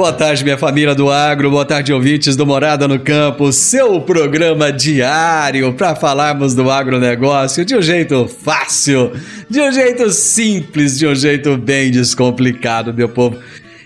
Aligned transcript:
Boa 0.00 0.14
tarde, 0.14 0.42
minha 0.42 0.56
família 0.56 0.94
do 0.94 1.10
agro, 1.10 1.50
boa 1.50 1.66
tarde, 1.66 1.92
ouvintes 1.92 2.34
do 2.34 2.46
Morada 2.46 2.88
no 2.88 2.98
Campo, 2.98 3.52
seu 3.52 4.00
programa 4.00 4.72
diário 4.72 5.74
para 5.74 5.94
falarmos 5.94 6.54
do 6.54 6.70
agronegócio 6.70 7.66
de 7.66 7.76
um 7.76 7.82
jeito 7.82 8.26
fácil, 8.26 9.12
de 9.50 9.60
um 9.60 9.70
jeito 9.70 10.08
simples, 10.08 10.98
de 10.98 11.06
um 11.06 11.14
jeito 11.14 11.54
bem 11.58 11.90
descomplicado, 11.90 12.94
meu 12.94 13.10
povo. 13.10 13.36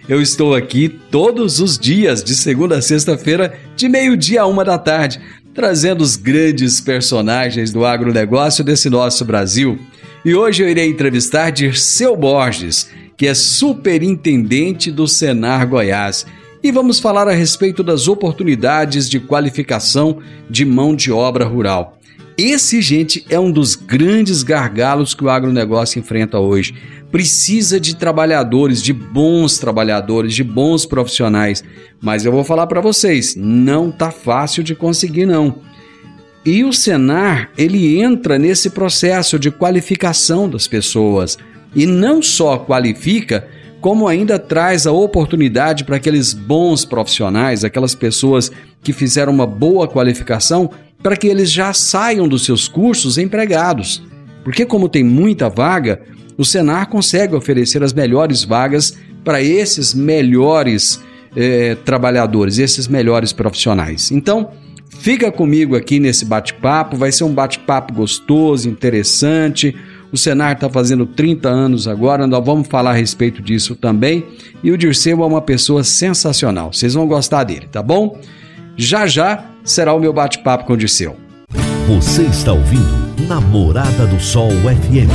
Eu 0.09 0.23
estou 0.23 0.55
aqui 0.55 0.89
todos 0.89 1.59
os 1.59 1.77
dias, 1.77 2.23
de 2.23 2.37
segunda 2.37 2.79
a 2.79 2.83
sexta-feira, 2.83 3.53
de 3.75 3.89
meio-dia 3.89 4.42
a 4.42 4.47
uma 4.47 4.65
da 4.65 4.79
tarde, 4.79 5.20
trazendo 5.53 6.01
os 6.01 6.15
grandes 6.15 6.81
personagens 6.81 7.73
do 7.73 7.85
agronegócio 7.85 8.62
desse 8.62 8.89
nosso 8.89 9.25
Brasil. 9.25 9.81
E 10.25 10.33
hoje 10.33 10.62
eu 10.62 10.69
irei 10.69 10.89
entrevistar 10.89 11.51
Dirceu 11.51 12.17
Borges, 12.17 12.89
que 13.17 13.27
é 13.27 13.34
superintendente 13.34 14.91
do 14.91 15.07
Senar 15.07 15.69
Goiás. 15.69 16.27
E 16.62 16.73
vamos 16.73 16.98
falar 16.98 17.29
a 17.29 17.33
respeito 17.33 17.83
das 17.83 18.09
oportunidades 18.09 19.09
de 19.09 19.20
qualificação 19.20 20.19
de 20.48 20.65
mão 20.65 20.97
de 20.97 21.12
obra 21.12 21.45
rural. 21.45 21.98
Esse, 22.37 22.83
gente, 22.83 23.25
é 23.29 23.39
um 23.39 23.53
dos 23.53 23.77
grandes 23.77 24.42
gargalos 24.42 25.15
que 25.15 25.23
o 25.23 25.31
agronegócio 25.31 26.01
enfrenta 26.01 26.41
hoje. 26.41 26.75
Precisa 27.11 27.79
de 27.79 27.95
trabalhadores, 27.95 28.83
de 28.83 28.92
bons 28.92 29.59
trabalhadores, 29.59 30.35
de 30.35 30.42
bons 30.42 30.85
profissionais. 30.85 31.62
Mas 32.01 32.25
eu 32.25 32.33
vou 32.33 32.42
falar 32.42 32.67
para 32.67 32.81
vocês, 32.81 33.37
não 33.37 33.92
tá 33.92 34.11
fácil 34.11 34.64
de 34.64 34.75
conseguir 34.75 35.27
não. 35.27 35.61
E 36.45 36.64
o 36.64 36.73
Senar, 36.73 37.51
ele 37.57 38.01
entra 38.01 38.39
nesse 38.39 38.69
processo 38.69 39.39
de 39.39 39.51
qualificação 39.51 40.48
das 40.48 40.67
pessoas 40.67 41.39
e 41.74 41.86
não 41.86 42.23
só 42.23 42.58
qualifica, 42.58 43.46
como 43.80 44.08
ainda 44.08 44.39
traz 44.39 44.86
a 44.86 44.92
oportunidade 44.92 45.85
para 45.85 45.96
aqueles 45.96 46.33
bons 46.33 46.85
profissionais, 46.85 47.64
aquelas 47.64 47.95
pessoas 47.95 48.51
que 48.83 48.92
fizeram 48.92 49.33
uma 49.33 49.46
boa 49.46 49.86
qualificação, 49.86 50.70
para 51.02 51.17
que 51.17 51.27
eles 51.27 51.52
já 51.52 51.73
saiam 51.74 52.27
dos 52.27 52.45
seus 52.45 52.67
cursos 52.67 53.18
empregados. 53.18 54.02
Porque, 54.42 54.64
como 54.64 54.89
tem 54.89 55.05
muita 55.05 55.51
vaga, 55.51 56.01
o 56.39 56.45
Senar 56.45 56.89
consegue 56.89 57.34
oferecer 57.34 57.83
as 57.83 57.92
melhores 57.92 58.42
vagas 58.42 58.96
para 59.23 59.42
esses 59.42 59.92
melhores 59.92 61.01
eh, 61.36 61.77
trabalhadores, 61.84 62.58
esses 62.58 62.89
melhores 62.89 63.33
profissionais. 63.33 64.11
Então, 64.11 64.51
fica 64.98 65.30
comigo 65.30 65.77
aqui 65.77 66.01
nesse 66.01 66.24
bate-papo, 66.24 66.96
vai 66.96 67.13
ser 67.13 67.24
um 67.24 67.34
bate-papo 67.34 67.92
gostoso, 67.92 68.68
interessante 68.68 69.74
o 70.14 70.17
Senar 70.17 70.52
está 70.52 70.70
fazendo 70.70 71.05
30 71.05 71.48
anos 71.48 71.89
agora, 71.89 72.25
nós 72.25 72.45
vamos 72.45 72.69
falar 72.69 72.92
a 72.92 72.95
respeito 72.95 73.42
disso 73.42 73.75
também. 73.75 74.25
E 74.63 74.70
o 74.70 74.79
Dirceu 74.79 75.25
é 75.25 75.27
uma 75.27 75.42
pessoa 75.42 75.83
sensacional, 75.83 76.73
vocês 76.73 76.95
vão 76.95 77.07
gostar 77.08 77.42
dele, 77.42 77.67
tá 77.70 77.83
bom? 77.83 78.17
Já 78.77 79.08
já 79.08 79.45
será 79.64 79.92
o 79.92 79.98
meu 79.98 80.13
bate-papo 80.13 80.67
com 80.67 80.75
o 80.75 80.77
Dirceu. 80.77 81.17
Você 81.89 82.23
está 82.23 82.52
ouvindo 82.52 83.27
Namorada 83.27 84.07
do 84.07 84.20
Sol 84.20 84.51
FM. 84.51 85.11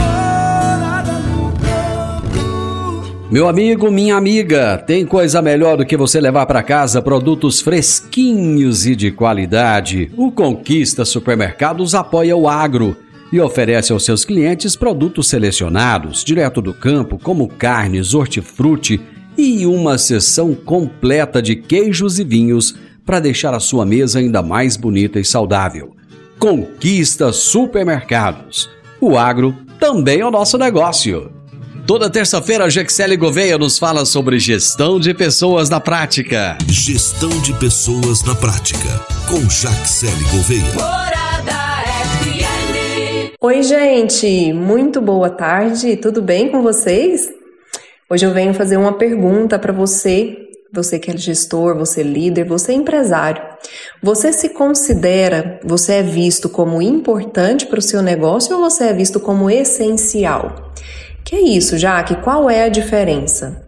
Meu 3.32 3.48
amigo, 3.48 3.90
minha 3.90 4.18
amiga, 4.18 4.78
tem 4.86 5.06
coisa 5.06 5.42
melhor 5.42 5.78
do 5.78 5.86
que 5.86 5.96
você 5.96 6.20
levar 6.20 6.46
para 6.46 6.62
casa 6.62 7.02
produtos 7.02 7.62
fresquinhos 7.62 8.86
e 8.86 8.98
de 8.98 9.12
qualidade. 9.12 10.12
O 10.18 10.30
Conquista 10.30 11.06
Supermercados 11.06 11.96
apoia 11.96 12.36
o 12.36 12.50
agro 12.50 12.98
e 13.32 13.40
oferece 13.40 13.92
aos 13.92 14.04
seus 14.04 14.26
clientes 14.26 14.76
produtos 14.76 15.28
selecionados, 15.28 16.24
direto 16.24 16.62
do 16.62 16.74
campo, 16.74 17.20
como 17.22 17.48
carnes, 17.48 18.14
hortifruti 18.14 19.00
e 19.38 19.66
uma 19.66 19.98
seção 19.98 20.54
completa 20.54 21.42
de 21.42 21.56
queijos 21.56 22.20
e 22.20 22.24
vinhos 22.24 22.76
para 23.06 23.20
deixar 23.20 23.54
a 23.54 23.60
sua 23.60 23.86
mesa 23.86 24.20
ainda 24.20 24.42
mais 24.42 24.76
bonita 24.76 25.20
e 25.20 25.26
saudável. 25.26 25.96
Conquista 26.38 27.32
Supermercados. 27.32 28.70
O 29.00 29.18
agro 29.18 29.56
também 29.80 30.20
é 30.20 30.26
o 30.26 30.32
nosso 30.32 30.58
negócio. 30.58 31.32
Toda 31.88 32.10
terça-feira, 32.10 32.66
a 32.66 32.70
Gexele 32.70 33.18
Gouveia 33.18 33.58
nos 33.58 33.80
fala 33.80 34.06
sobre 34.06 34.38
gestão 34.38 35.00
de 35.00 35.14
pessoas 35.14 35.70
na 35.70 35.80
prática. 35.80 36.56
Gestão 36.68 37.30
de 37.42 37.52
pessoas 37.54 38.24
na 38.24 38.36
prática, 38.36 39.04
com 39.28 39.50
Jaxele 39.50 40.24
Gouveia. 40.32 41.19
FM. 41.19 41.19
Oi, 43.42 43.64
gente! 43.64 44.52
Muito 44.52 45.00
boa 45.00 45.30
tarde, 45.30 45.96
tudo 45.96 46.22
bem 46.22 46.52
com 46.52 46.62
vocês? 46.62 47.30
Hoje 48.10 48.26
eu 48.26 48.34
venho 48.34 48.54
fazer 48.54 48.76
uma 48.76 48.98
pergunta 48.98 49.58
para 49.58 49.72
você, 49.72 50.36
você 50.74 51.00
que 51.00 51.10
é 51.10 51.16
gestor, 51.16 51.74
você 51.78 52.02
é 52.02 52.04
líder, 52.04 52.44
você 52.44 52.74
é 52.74 52.76
empresário. 52.76 53.42
Você 54.04 54.34
se 54.34 54.50
considera, 54.50 55.58
você 55.64 55.94
é 55.94 56.04
visto 56.04 56.50
como 56.50 56.82
importante 56.82 57.66
para 57.66 57.80
o 57.80 57.82
seu 57.82 58.02
negócio 58.02 58.58
ou 58.58 58.62
você 58.62 58.90
é 58.90 58.94
visto 58.94 59.22
como 59.22 59.50
essencial? 59.50 60.74
Que 61.24 61.38
é 61.38 61.42
isso, 61.42 61.78
Jaque? 61.78 62.22
Qual 62.22 62.50
é 62.50 62.64
a 62.64 62.70
diferença? 62.70 63.66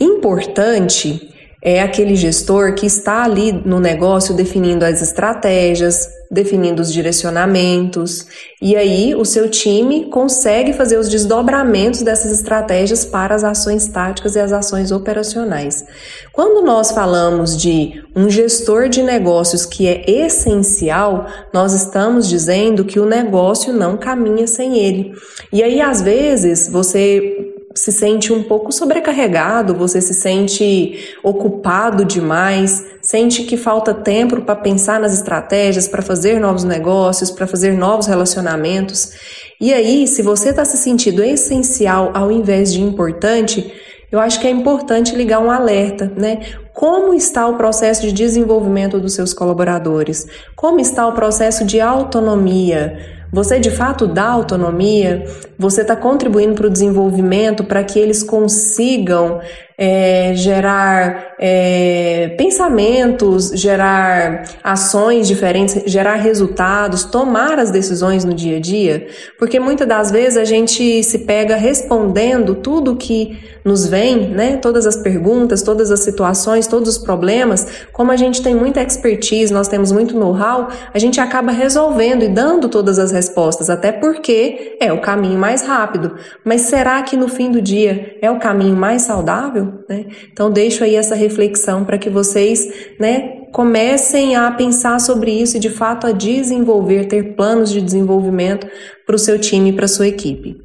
Importante 0.00 1.32
é 1.62 1.80
aquele 1.80 2.16
gestor 2.16 2.74
que 2.74 2.84
está 2.84 3.22
ali 3.22 3.52
no 3.52 3.78
negócio 3.78 4.34
definindo 4.34 4.84
as 4.84 5.00
estratégias, 5.00 6.08
definindo 6.34 6.82
os 6.82 6.92
direcionamentos, 6.92 8.26
e 8.60 8.76
aí 8.76 9.14
o 9.14 9.24
seu 9.24 9.48
time 9.48 10.06
consegue 10.10 10.72
fazer 10.72 10.98
os 10.98 11.08
desdobramentos 11.08 12.02
dessas 12.02 12.32
estratégias 12.32 13.04
para 13.04 13.34
as 13.34 13.44
ações 13.44 13.86
táticas 13.86 14.34
e 14.34 14.40
as 14.40 14.52
ações 14.52 14.90
operacionais. 14.90 15.84
Quando 16.32 16.64
nós 16.66 16.90
falamos 16.90 17.56
de 17.56 18.02
um 18.14 18.28
gestor 18.28 18.88
de 18.88 19.02
negócios 19.02 19.64
que 19.64 19.86
é 19.86 20.04
essencial, 20.10 21.26
nós 21.52 21.72
estamos 21.72 22.28
dizendo 22.28 22.84
que 22.84 22.98
o 22.98 23.06
negócio 23.06 23.72
não 23.72 23.96
caminha 23.96 24.46
sem 24.46 24.78
ele. 24.78 25.12
E 25.52 25.62
aí, 25.62 25.80
às 25.80 26.02
vezes, 26.02 26.68
você 26.68 27.53
se 27.74 27.90
sente 27.90 28.32
um 28.32 28.42
pouco 28.42 28.70
sobrecarregado, 28.70 29.74
você 29.74 30.00
se 30.00 30.14
sente 30.14 31.16
ocupado 31.22 32.04
demais, 32.04 32.84
sente 33.02 33.42
que 33.42 33.56
falta 33.56 33.92
tempo 33.92 34.40
para 34.42 34.54
pensar 34.54 35.00
nas 35.00 35.12
estratégias, 35.12 35.88
para 35.88 36.00
fazer 36.00 36.38
novos 36.38 36.62
negócios, 36.62 37.30
para 37.30 37.46
fazer 37.46 37.74
novos 37.74 38.06
relacionamentos. 38.06 39.12
E 39.60 39.72
aí, 39.74 40.06
se 40.06 40.22
você 40.22 40.50
está 40.50 40.64
se 40.64 40.76
sentindo 40.76 41.22
essencial 41.22 42.12
ao 42.14 42.30
invés 42.30 42.72
de 42.72 42.80
importante, 42.80 43.72
eu 44.10 44.20
acho 44.20 44.40
que 44.40 44.46
é 44.46 44.50
importante 44.50 45.16
ligar 45.16 45.40
um 45.40 45.50
alerta, 45.50 46.12
né? 46.16 46.42
Como 46.72 47.14
está 47.14 47.46
o 47.48 47.56
processo 47.56 48.02
de 48.02 48.12
desenvolvimento 48.12 49.00
dos 49.00 49.14
seus 49.14 49.34
colaboradores? 49.34 50.26
Como 50.54 50.78
está 50.78 51.06
o 51.06 51.12
processo 51.12 51.64
de 51.64 51.80
autonomia? 51.80 53.23
Você 53.34 53.58
de 53.58 53.72
fato 53.72 54.06
dá 54.06 54.28
autonomia? 54.28 55.24
Você 55.58 55.80
está 55.80 55.96
contribuindo 55.96 56.54
para 56.54 56.68
o 56.68 56.70
desenvolvimento 56.70 57.64
para 57.64 57.82
que 57.82 57.98
eles 57.98 58.22
consigam 58.22 59.40
é, 59.76 60.32
gerar 60.34 61.34
é, 61.38 62.34
pensamentos, 62.38 63.50
gerar 63.50 64.44
ações 64.62 65.26
diferentes, 65.26 65.82
gerar 65.86 66.14
resultados, 66.14 67.04
tomar 67.04 67.58
as 67.58 67.70
decisões 67.70 68.24
no 68.24 68.34
dia 68.34 68.58
a 68.58 68.60
dia? 68.60 69.06
Porque 69.38 69.58
muitas 69.58 69.86
das 69.86 70.10
vezes 70.10 70.36
a 70.36 70.44
gente 70.44 71.02
se 71.02 71.20
pega 71.20 71.56
respondendo 71.56 72.54
tudo 72.54 72.96
que 72.96 73.54
nos 73.64 73.86
vem, 73.86 74.28
né? 74.28 74.58
Todas 74.58 74.86
as 74.86 74.96
perguntas, 74.96 75.62
todas 75.62 75.90
as 75.90 76.00
situações, 76.00 76.66
todos 76.66 76.88
os 76.90 76.98
problemas. 76.98 77.66
Como 77.92 78.12
a 78.12 78.16
gente 78.16 78.42
tem 78.42 78.54
muita 78.54 78.82
expertise, 78.82 79.52
nós 79.52 79.68
temos 79.68 79.90
muito 79.90 80.16
know-how, 80.16 80.68
a 80.92 80.98
gente 80.98 81.18
acaba 81.18 81.50
resolvendo 81.50 82.22
e 82.22 82.28
dando 82.28 82.68
todas 82.68 82.98
as 82.98 83.10
respostas, 83.10 83.70
até 83.70 83.90
porque 83.90 84.76
é 84.78 84.92
o 84.92 85.00
caminho 85.00 85.38
mais 85.38 85.62
rápido. 85.62 86.14
Mas 86.44 86.62
será 86.62 87.02
que 87.02 87.16
no 87.16 87.26
fim 87.26 87.50
do 87.50 87.62
dia 87.62 88.16
é 88.20 88.30
o 88.30 88.38
caminho 88.38 88.76
mais 88.76 89.02
saudável? 89.02 89.63
Né? 89.88 90.06
Então 90.32 90.50
deixo 90.50 90.84
aí 90.84 90.94
essa 90.96 91.14
reflexão 91.14 91.84
para 91.84 91.98
que 91.98 92.10
vocês, 92.10 92.66
né, 92.98 93.44
comecem 93.52 94.34
a 94.34 94.50
pensar 94.50 94.98
sobre 94.98 95.30
isso 95.30 95.56
e 95.56 95.60
de 95.60 95.70
fato 95.70 96.08
a 96.08 96.12
desenvolver, 96.12 97.06
ter 97.06 97.36
planos 97.36 97.70
de 97.70 97.80
desenvolvimento 97.80 98.66
para 99.06 99.14
o 99.14 99.18
seu 99.18 99.38
time 99.38 99.70
e 99.70 99.72
para 99.72 99.84
a 99.84 99.88
sua 99.88 100.08
equipe. 100.08 100.56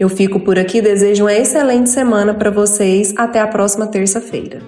Eu 0.00 0.08
fico 0.08 0.40
por 0.40 0.58
aqui, 0.58 0.80
desejo 0.80 1.24
uma 1.24 1.34
excelente 1.34 1.90
semana 1.90 2.32
para 2.32 2.50
vocês. 2.50 3.12
Até 3.16 3.40
a 3.40 3.46
próxima 3.46 3.86
terça-feira. 3.86 4.60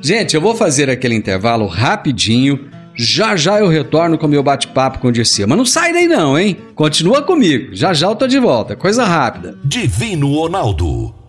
Gente, 0.00 0.34
eu 0.34 0.40
vou 0.40 0.54
fazer 0.54 0.88
aquele 0.88 1.14
intervalo 1.14 1.66
rapidinho. 1.66 2.68
Já 2.96 3.36
já 3.36 3.60
eu 3.60 3.68
retorno 3.68 4.16
com 4.16 4.26
meu 4.26 4.42
bate-papo 4.42 4.98
com 4.98 5.08
o 5.08 5.12
Dirceu. 5.12 5.46
Mas 5.46 5.58
não 5.58 5.64
sai 5.64 5.92
daí 5.92 6.08
não, 6.08 6.38
hein? 6.38 6.56
Continua 6.74 7.22
comigo. 7.22 7.74
Já 7.74 7.92
já 7.92 8.06
eu 8.06 8.16
tô 8.16 8.26
de 8.26 8.38
volta. 8.38 8.74
Coisa 8.74 9.04
rápida. 9.04 9.58
Divino 9.62 10.32
Ronaldo, 10.34 11.14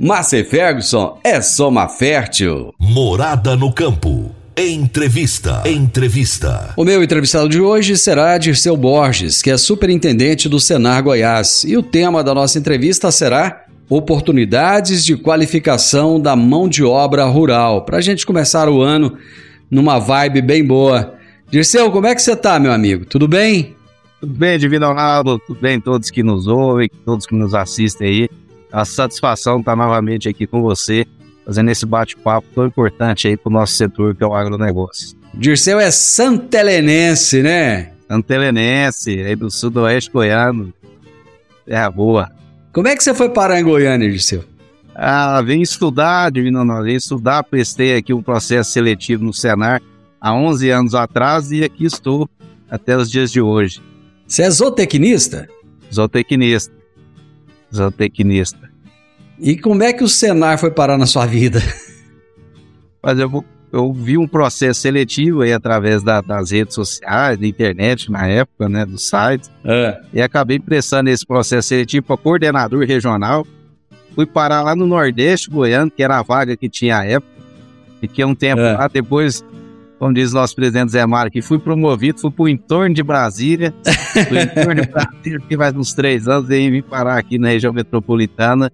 Márcia 0.00 0.44
Ferguson 0.44 1.18
é 1.24 1.40
Soma 1.40 1.88
Fértil. 1.88 2.72
Morada 2.78 3.56
no 3.56 3.72
campo. 3.72 4.30
Entrevista. 4.56 5.64
Entrevista. 5.66 6.72
O 6.76 6.84
meu 6.84 7.02
entrevistado 7.02 7.48
de 7.48 7.60
hoje 7.60 7.96
será 7.96 8.38
Dirceu 8.38 8.76
Borges, 8.76 9.42
que 9.42 9.50
é 9.50 9.56
superintendente 9.56 10.48
do 10.48 10.60
Senar 10.60 11.02
Goiás. 11.02 11.64
E 11.64 11.76
o 11.76 11.82
tema 11.82 12.22
da 12.22 12.32
nossa 12.32 12.60
entrevista 12.60 13.10
será 13.10 13.64
Oportunidades 13.90 15.04
de 15.04 15.16
qualificação 15.16 16.20
da 16.20 16.36
mão 16.36 16.68
de 16.68 16.84
obra 16.84 17.24
rural. 17.24 17.84
Para 17.84 17.96
a 17.96 18.00
gente 18.00 18.24
começar 18.24 18.68
o 18.68 18.80
ano 18.80 19.18
numa 19.68 19.98
vibe 19.98 20.42
bem 20.42 20.64
boa. 20.64 21.14
Dirceu, 21.50 21.90
como 21.90 22.06
é 22.06 22.14
que 22.14 22.22
você 22.22 22.36
tá, 22.36 22.60
meu 22.60 22.70
amigo? 22.70 23.04
Tudo 23.04 23.26
bem? 23.26 23.74
Tudo 24.20 24.32
bem, 24.32 24.58
Divino 24.60 24.86
Ronaldo? 24.86 25.40
Tudo 25.44 25.58
bem, 25.58 25.80
todos 25.80 26.08
que 26.08 26.22
nos 26.22 26.46
ouvem, 26.46 26.88
todos 27.04 27.26
que 27.26 27.34
nos 27.34 27.52
assistem 27.52 28.06
aí. 28.06 28.28
A 28.72 28.84
satisfação 28.84 29.60
estar 29.60 29.74
novamente 29.74 30.28
aqui 30.28 30.46
com 30.46 30.60
você 30.60 31.06
fazendo 31.48 31.70
esse 31.70 31.86
bate-papo 31.86 32.46
tão 32.54 32.66
importante 32.66 33.26
aí 33.26 33.34
para 33.34 33.48
o 33.48 33.52
nosso 33.52 33.72
setor, 33.72 34.14
que 34.14 34.22
é 34.22 34.26
o 34.26 34.34
agronegócio. 34.34 35.16
Dirceu 35.32 35.80
é 35.80 35.90
santelenense, 35.90 37.42
né? 37.42 37.92
Santelenense, 38.06 39.22
aí 39.22 39.34
do 39.34 39.50
sudoeste 39.50 40.10
goiano. 40.10 40.74
É 41.66 41.88
boa. 41.88 42.30
Como 42.70 42.86
é 42.86 42.94
que 42.94 43.02
você 43.02 43.14
foi 43.14 43.30
parar 43.30 43.58
em 43.58 43.64
Goiânia, 43.64 44.10
Dirceu? 44.10 44.44
Ah, 44.94 45.40
vim 45.40 45.60
estudar, 45.62 46.30
Divino 46.30 46.58
Ronaldo, 46.58 46.84
vim 46.84 46.94
estudar, 46.94 47.42
prestei 47.44 47.96
aqui 47.96 48.12
um 48.12 48.22
processo 48.22 48.72
seletivo 48.72 49.24
no 49.24 49.32
Senar 49.32 49.80
há 50.20 50.34
11 50.34 50.70
anos 50.70 50.94
atrás 50.94 51.50
e 51.50 51.64
aqui 51.64 51.86
estou 51.86 52.28
até 52.70 52.96
os 52.96 53.10
dias 53.10 53.32
de 53.32 53.40
hoje. 53.40 53.80
Você 54.26 54.42
é 54.42 54.50
zootecnista? 54.50 55.48
Zootecnista. 55.92 56.77
Zootecnista. 57.74 58.68
E 59.40 59.56
como 59.56 59.82
é 59.82 59.92
que 59.92 60.02
o 60.02 60.08
Senar 60.08 60.58
foi 60.58 60.70
parar 60.70 60.98
na 60.98 61.06
sua 61.06 61.24
vida? 61.26 61.60
Mas 63.02 63.18
eu, 63.18 63.44
eu 63.72 63.92
vi 63.92 64.18
um 64.18 64.26
processo 64.26 64.80
seletivo 64.80 65.42
aí 65.42 65.52
através 65.52 66.02
da, 66.02 66.20
das 66.20 66.50
redes 66.50 66.74
sociais, 66.74 67.38
da 67.38 67.46
internet 67.46 68.10
na 68.10 68.26
época, 68.26 68.68
né, 68.68 68.84
do 68.84 68.98
site, 68.98 69.48
É. 69.64 70.00
e 70.12 70.20
acabei 70.20 70.58
prestando 70.58 71.08
esse 71.10 71.24
processo 71.24 71.68
seletivo 71.68 72.06
para 72.06 72.16
coordenador 72.16 72.84
regional. 72.84 73.46
Fui 74.14 74.26
parar 74.26 74.62
lá 74.62 74.74
no 74.74 74.86
Nordeste 74.86 75.48
Goiano, 75.48 75.90
que 75.90 76.02
era 76.02 76.18
a 76.18 76.22
vaga 76.22 76.56
que 76.56 76.68
tinha 76.68 76.98
à 76.98 77.04
época. 77.06 77.32
Fiquei 78.00 78.24
um 78.24 78.34
tempo 78.34 78.60
É. 78.60 78.72
lá, 78.72 78.88
depois, 78.88 79.44
como 79.98 80.14
diz 80.14 80.32
o 80.32 80.34
nosso 80.34 80.54
presidente 80.54 80.92
Zé 80.92 81.04
Mário, 81.04 81.30
que 81.30 81.42
fui 81.42 81.58
promovido, 81.58 82.20
fui 82.20 82.30
para 82.30 82.42
o 82.44 82.48
entorno 82.48 82.94
de 82.94 83.02
Brasília. 83.02 83.74
fui 84.28 84.40
entorno 84.40 84.82
de 84.82 84.88
Brasília, 84.88 85.40
fiquei 85.40 85.56
mais 85.56 85.74
uns 85.74 85.92
três 85.92 86.28
anos, 86.28 86.48
e 86.50 86.70
vim 86.70 86.82
parar 86.82 87.18
aqui 87.18 87.38
na 87.38 87.48
região 87.48 87.72
metropolitana. 87.72 88.70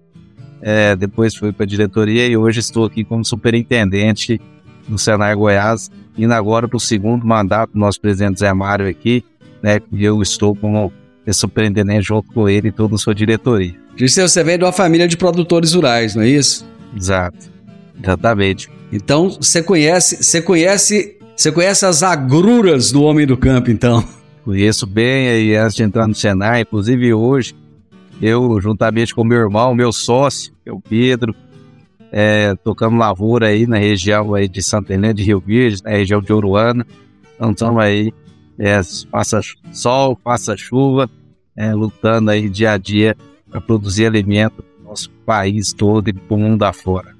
É, 0.61 0.95
depois 0.95 1.35
fui 1.35 1.51
para 1.51 1.63
a 1.63 1.67
diretoria 1.67 2.27
e 2.27 2.37
hoje 2.37 2.59
estou 2.59 2.85
aqui 2.85 3.03
como 3.03 3.23
superintendente 3.23 4.39
no 4.87 4.97
Senar 4.97 5.35
Goiás, 5.35 5.91
indo 6.17 6.33
agora 6.33 6.67
para 6.67 6.77
o 6.77 6.79
segundo 6.79 7.25
mandato 7.25 7.73
do 7.73 7.79
nosso 7.79 7.99
presidente 7.99 8.39
Zé 8.39 8.53
Mário 8.53 8.87
aqui, 8.87 9.23
né? 9.61 9.79
E 9.91 10.03
eu 10.03 10.21
estou 10.21 10.55
como 10.55 10.91
superintendente 11.31 12.03
junto 12.03 12.31
com 12.31 12.47
ele 12.47 12.69
e 12.69 12.71
toda 12.71 12.95
a 12.95 12.97
sua 12.97 13.15
diretoria. 13.15 13.75
Dirceu, 13.95 14.27
você 14.27 14.43
vem 14.43 14.57
de 14.57 14.63
uma 14.63 14.71
família 14.71 15.07
de 15.07 15.17
produtores 15.17 15.73
rurais, 15.73 16.15
não 16.15 16.23
é 16.23 16.29
isso? 16.29 16.65
Exato. 16.95 17.49
Exatamente. 18.01 18.69
Então 18.91 19.29
você 19.29 19.63
conhece, 19.63 20.23
você 20.23 20.41
conhece, 20.41 21.14
você 21.35 21.51
conhece 21.51 21.85
as 21.85 22.01
agruras 22.01 22.91
do 22.91 23.03
homem 23.03 23.25
do 23.25 23.35
campo, 23.35 23.69
então. 23.69 24.03
Conheço 24.43 24.85
bem 24.85 25.27
aí 25.27 25.55
antes 25.55 25.75
de 25.75 25.83
entrar 25.83 26.07
no 26.07 26.13
Senar, 26.13 26.59
inclusive 26.59 27.13
hoje, 27.13 27.55
eu, 28.21 28.59
juntamente 28.61 29.13
com 29.13 29.23
meu 29.23 29.39
irmão, 29.39 29.73
meu 29.73 29.91
sócio, 29.91 30.53
que 30.63 30.69
é 30.69 30.73
o 30.73 30.79
Pedro, 30.79 31.35
é, 32.11 32.55
tocamos 32.63 32.97
lavoura 32.97 33.47
aí 33.47 33.67
na 33.67 33.77
região 33.77 34.33
aí 34.33 34.47
de 34.47 34.63
Santa 34.63 34.93
Helena 34.93 35.13
de 35.13 35.23
Rio 35.23 35.39
Verde, 35.39 35.83
na 35.83 35.91
região 35.91 36.21
de 36.21 36.31
Uruana. 36.31 36.85
Então 37.35 37.51
estamos 37.51 37.83
aí, 37.83 38.13
é, 38.57 38.81
sol, 39.73 40.17
faça 40.23 40.55
chuva, 40.55 41.09
é, 41.57 41.73
lutando 41.73 42.31
aí 42.31 42.47
dia 42.47 42.71
a 42.71 42.77
dia 42.77 43.17
para 43.49 43.59
produzir 43.59 44.05
alimento 44.05 44.63
no 44.79 44.89
nosso 44.89 45.09
país 45.25 45.73
todo 45.73 46.07
e 46.07 46.13
para 46.13 46.35
o 46.35 46.39
mundo 46.39 46.63
afora. 46.63 47.14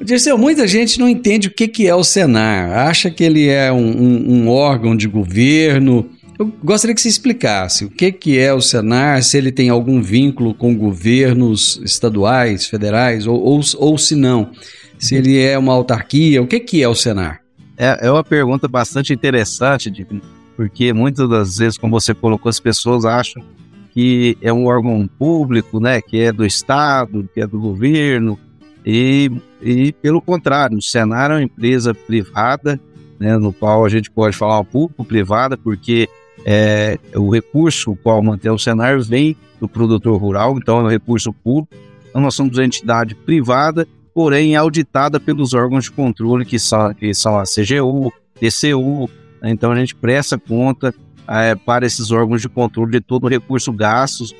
Dirceu, 0.00 0.36
muita 0.36 0.66
gente 0.66 0.98
não 0.98 1.08
entende 1.08 1.48
o 1.48 1.50
que, 1.50 1.68
que 1.68 1.86
é 1.86 1.94
o 1.94 2.04
Senar, 2.04 2.86
acha 2.88 3.10
que 3.10 3.22
ele 3.24 3.48
é 3.48 3.72
um, 3.72 3.78
um- 4.02 4.32
um 4.44 4.48
órgão 4.48 4.96
de 4.96 5.06
governo. 5.08 6.08
Eu 6.38 6.52
gostaria 6.62 6.94
que 6.94 7.00
você 7.00 7.08
explicasse 7.08 7.84
o 7.84 7.90
que, 7.90 8.10
que 8.10 8.38
é 8.38 8.52
o 8.52 8.60
Senar, 8.60 9.22
se 9.22 9.38
ele 9.38 9.52
tem 9.52 9.68
algum 9.68 10.02
vínculo 10.02 10.52
com 10.52 10.76
governos 10.76 11.80
estaduais, 11.84 12.66
federais, 12.66 13.26
ou, 13.26 13.40
ou, 13.40 13.60
ou 13.78 13.96
se 13.96 14.16
não, 14.16 14.50
se 14.98 15.14
ele 15.14 15.40
é 15.40 15.56
uma 15.56 15.72
autarquia, 15.72 16.42
o 16.42 16.46
que, 16.46 16.58
que 16.60 16.82
é 16.82 16.88
o 16.88 16.94
Senar? 16.94 17.40
É, 17.76 18.06
é 18.06 18.10
uma 18.10 18.24
pergunta 18.24 18.66
bastante 18.66 19.12
interessante, 19.12 19.92
porque 20.56 20.92
muitas 20.92 21.28
das 21.28 21.56
vezes, 21.58 21.78
como 21.78 21.98
você 21.98 22.12
colocou, 22.12 22.50
as 22.50 22.60
pessoas 22.60 23.04
acham 23.04 23.42
que 23.92 24.36
é 24.42 24.52
um 24.52 24.66
órgão 24.66 25.08
público, 25.18 25.78
né, 25.78 26.00
que 26.00 26.18
é 26.18 26.32
do 26.32 26.44
Estado, 26.44 27.28
que 27.32 27.40
é 27.40 27.46
do 27.46 27.60
governo, 27.60 28.36
e, 28.84 29.30
e 29.62 29.92
pelo 29.92 30.20
contrário, 30.20 30.76
o 30.76 30.82
Senar 30.82 31.30
é 31.30 31.34
uma 31.34 31.42
empresa 31.42 31.94
privada, 31.94 32.78
né, 33.18 33.38
no 33.38 33.52
qual 33.52 33.84
a 33.84 33.88
gente 33.88 34.10
pode 34.10 34.36
falar 34.36 34.62
público-privada, 34.64 35.56
porque 35.56 36.08
é, 36.44 36.98
o 37.14 37.30
recurso 37.30 37.92
o 37.92 37.96
qual 37.96 38.22
mantém 38.22 38.50
o 38.50 38.58
Senar 38.58 39.00
vem 39.00 39.36
do 39.58 39.68
produtor 39.68 40.20
rural, 40.20 40.58
então 40.58 40.80
é 40.80 40.82
um 40.82 40.88
recurso 40.88 41.32
público, 41.32 41.74
Então, 42.10 42.20
nós 42.20 42.34
somos 42.34 42.58
uma 42.58 42.64
entidade 42.64 43.14
privada, 43.14 43.88
porém 44.12 44.54
auditada 44.54 45.18
pelos 45.18 45.54
órgãos 45.54 45.84
de 45.84 45.90
controle 45.90 46.44
que 46.44 46.58
são, 46.58 46.92
que 46.94 47.14
são 47.14 47.38
a 47.38 47.44
CGU, 47.44 48.12
TCU. 48.38 49.08
né? 49.40 49.50
Então, 49.50 49.72
a 49.72 49.74
gente 49.74 49.94
presta 49.94 50.38
conta 50.38 50.94
eh, 51.26 51.54
para 51.54 51.86
esses 51.86 52.10
órgãos 52.10 52.42
de 52.42 52.48
controle 52.48 52.92
de 52.92 53.00
todo 53.00 53.24
o 53.24 53.28
recurso 53.28 53.72
gastos 53.72 54.34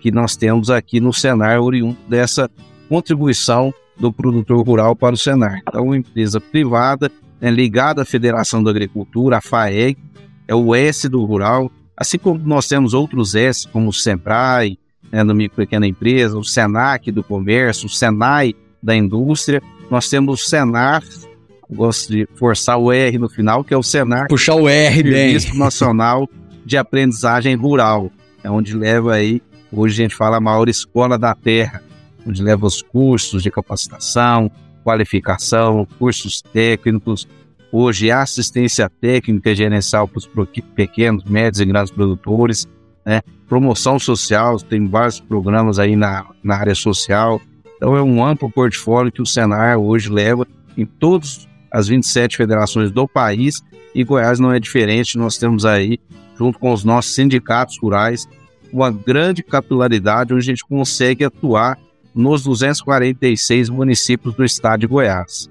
que 0.00 0.10
nós 0.10 0.36
temos 0.36 0.70
aqui 0.70 1.00
no 1.00 1.12
Senar, 1.12 1.60
oriundo 1.60 1.98
dessa 2.08 2.48
contribuição 2.88 3.74
do 3.98 4.12
produtor 4.12 4.64
rural 4.64 4.94
para 4.94 5.14
o 5.14 5.18
Senar. 5.18 5.60
Então, 5.68 5.84
uma 5.84 5.96
empresa 5.96 6.40
privada 6.40 7.10
né, 7.40 7.50
ligada 7.50 8.02
à 8.02 8.04
Federação 8.04 8.62
da 8.62 8.70
Agricultura, 8.70 9.38
a 9.38 9.40
FAEG, 9.40 9.96
é 10.46 10.54
o 10.54 10.74
S 10.74 11.08
do 11.08 11.24
rural, 11.24 11.70
assim 11.96 12.18
como 12.18 12.40
nós 12.44 12.66
temos 12.66 12.94
outros 12.94 13.34
S, 13.34 13.68
como 13.68 13.88
o 13.88 13.92
SEBRAE, 13.92 14.78
né, 15.10 15.24
do 15.24 15.34
micro 15.34 15.56
pequena 15.56 15.86
empresa, 15.86 16.38
o 16.38 16.44
SENAC 16.44 17.10
do 17.10 17.22
comércio, 17.22 17.86
o 17.86 17.90
SENAI 17.90 18.54
da 18.82 18.96
indústria, 18.96 19.62
nós 19.90 20.08
temos 20.08 20.42
o 20.42 20.44
SENAR, 20.44 21.02
gosto 21.70 22.12
de 22.12 22.26
forçar 22.36 22.78
o 22.78 22.92
R 22.92 23.18
no 23.18 23.28
final, 23.28 23.62
que 23.62 23.74
é 23.74 23.76
o 23.76 23.82
SENAR, 23.82 24.28
Puxar 24.28 24.54
o 24.54 24.68
R 24.68 25.02
bem. 25.02 25.38
Serviço 25.38 25.58
Nacional 25.58 26.28
de 26.64 26.76
Aprendizagem 26.76 27.54
Rural, 27.56 28.10
é 28.42 28.50
onde 28.50 28.76
leva 28.76 29.14
aí, 29.14 29.42
hoje 29.72 30.00
a 30.00 30.04
gente 30.04 30.14
fala 30.14 30.36
a 30.36 30.40
maior 30.40 30.68
escola 30.68 31.18
da 31.18 31.34
terra, 31.34 31.82
onde 32.28 32.42
leva 32.42 32.66
os 32.66 32.82
cursos 32.82 33.42
de 33.42 33.50
capacitação, 33.50 34.50
qualificação, 34.84 35.86
cursos 35.98 36.42
técnicos, 36.42 37.26
hoje 37.72 38.10
assistência 38.10 38.90
técnica 39.00 39.54
gerencial 39.54 40.06
para 40.06 40.18
os 40.18 40.28
pequenos, 40.74 41.24
médios 41.24 41.60
e 41.60 41.66
grandes 41.66 41.92
produtores, 41.92 42.66
né? 43.04 43.22
promoção 43.48 43.98
social, 43.98 44.58
tem 44.58 44.86
vários 44.86 45.20
programas 45.20 45.78
aí 45.78 45.96
na, 45.96 46.26
na 46.42 46.56
área 46.56 46.74
social, 46.74 47.40
então 47.76 47.96
é 47.96 48.02
um 48.02 48.24
amplo 48.24 48.50
portfólio 48.50 49.12
que 49.12 49.22
o 49.22 49.26
Senar 49.26 49.78
hoje 49.78 50.10
leva 50.10 50.46
em 50.76 50.84
todas 50.84 51.48
as 51.72 51.88
27 51.88 52.36
federações 52.36 52.90
do 52.90 53.06
país 53.06 53.62
e 53.94 54.04
Goiás 54.04 54.38
não 54.38 54.52
é 54.52 54.60
diferente, 54.60 55.16
nós 55.16 55.38
temos 55.38 55.64
aí, 55.64 55.98
junto 56.36 56.58
com 56.58 56.72
os 56.72 56.84
nossos 56.84 57.14
sindicatos 57.14 57.78
rurais, 57.78 58.28
uma 58.72 58.90
grande 58.90 59.42
capilaridade 59.42 60.34
onde 60.34 60.42
a 60.42 60.52
gente 60.52 60.64
consegue 60.64 61.24
atuar 61.24 61.78
nos 62.18 62.42
246 62.42 63.70
municípios 63.70 64.34
do 64.34 64.44
estado 64.44 64.80
de 64.80 64.86
Goiás. 64.86 65.48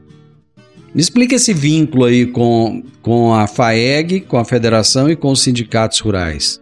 Me 0.93 1.01
explica 1.01 1.36
esse 1.36 1.53
vínculo 1.53 2.05
aí 2.05 2.25
com, 2.25 2.83
com 3.01 3.33
a 3.33 3.47
FAEG, 3.47 4.21
com 4.21 4.38
a 4.38 4.43
federação 4.43 5.09
e 5.09 5.15
com 5.15 5.31
os 5.31 5.41
sindicatos 5.41 6.00
rurais. 6.00 6.62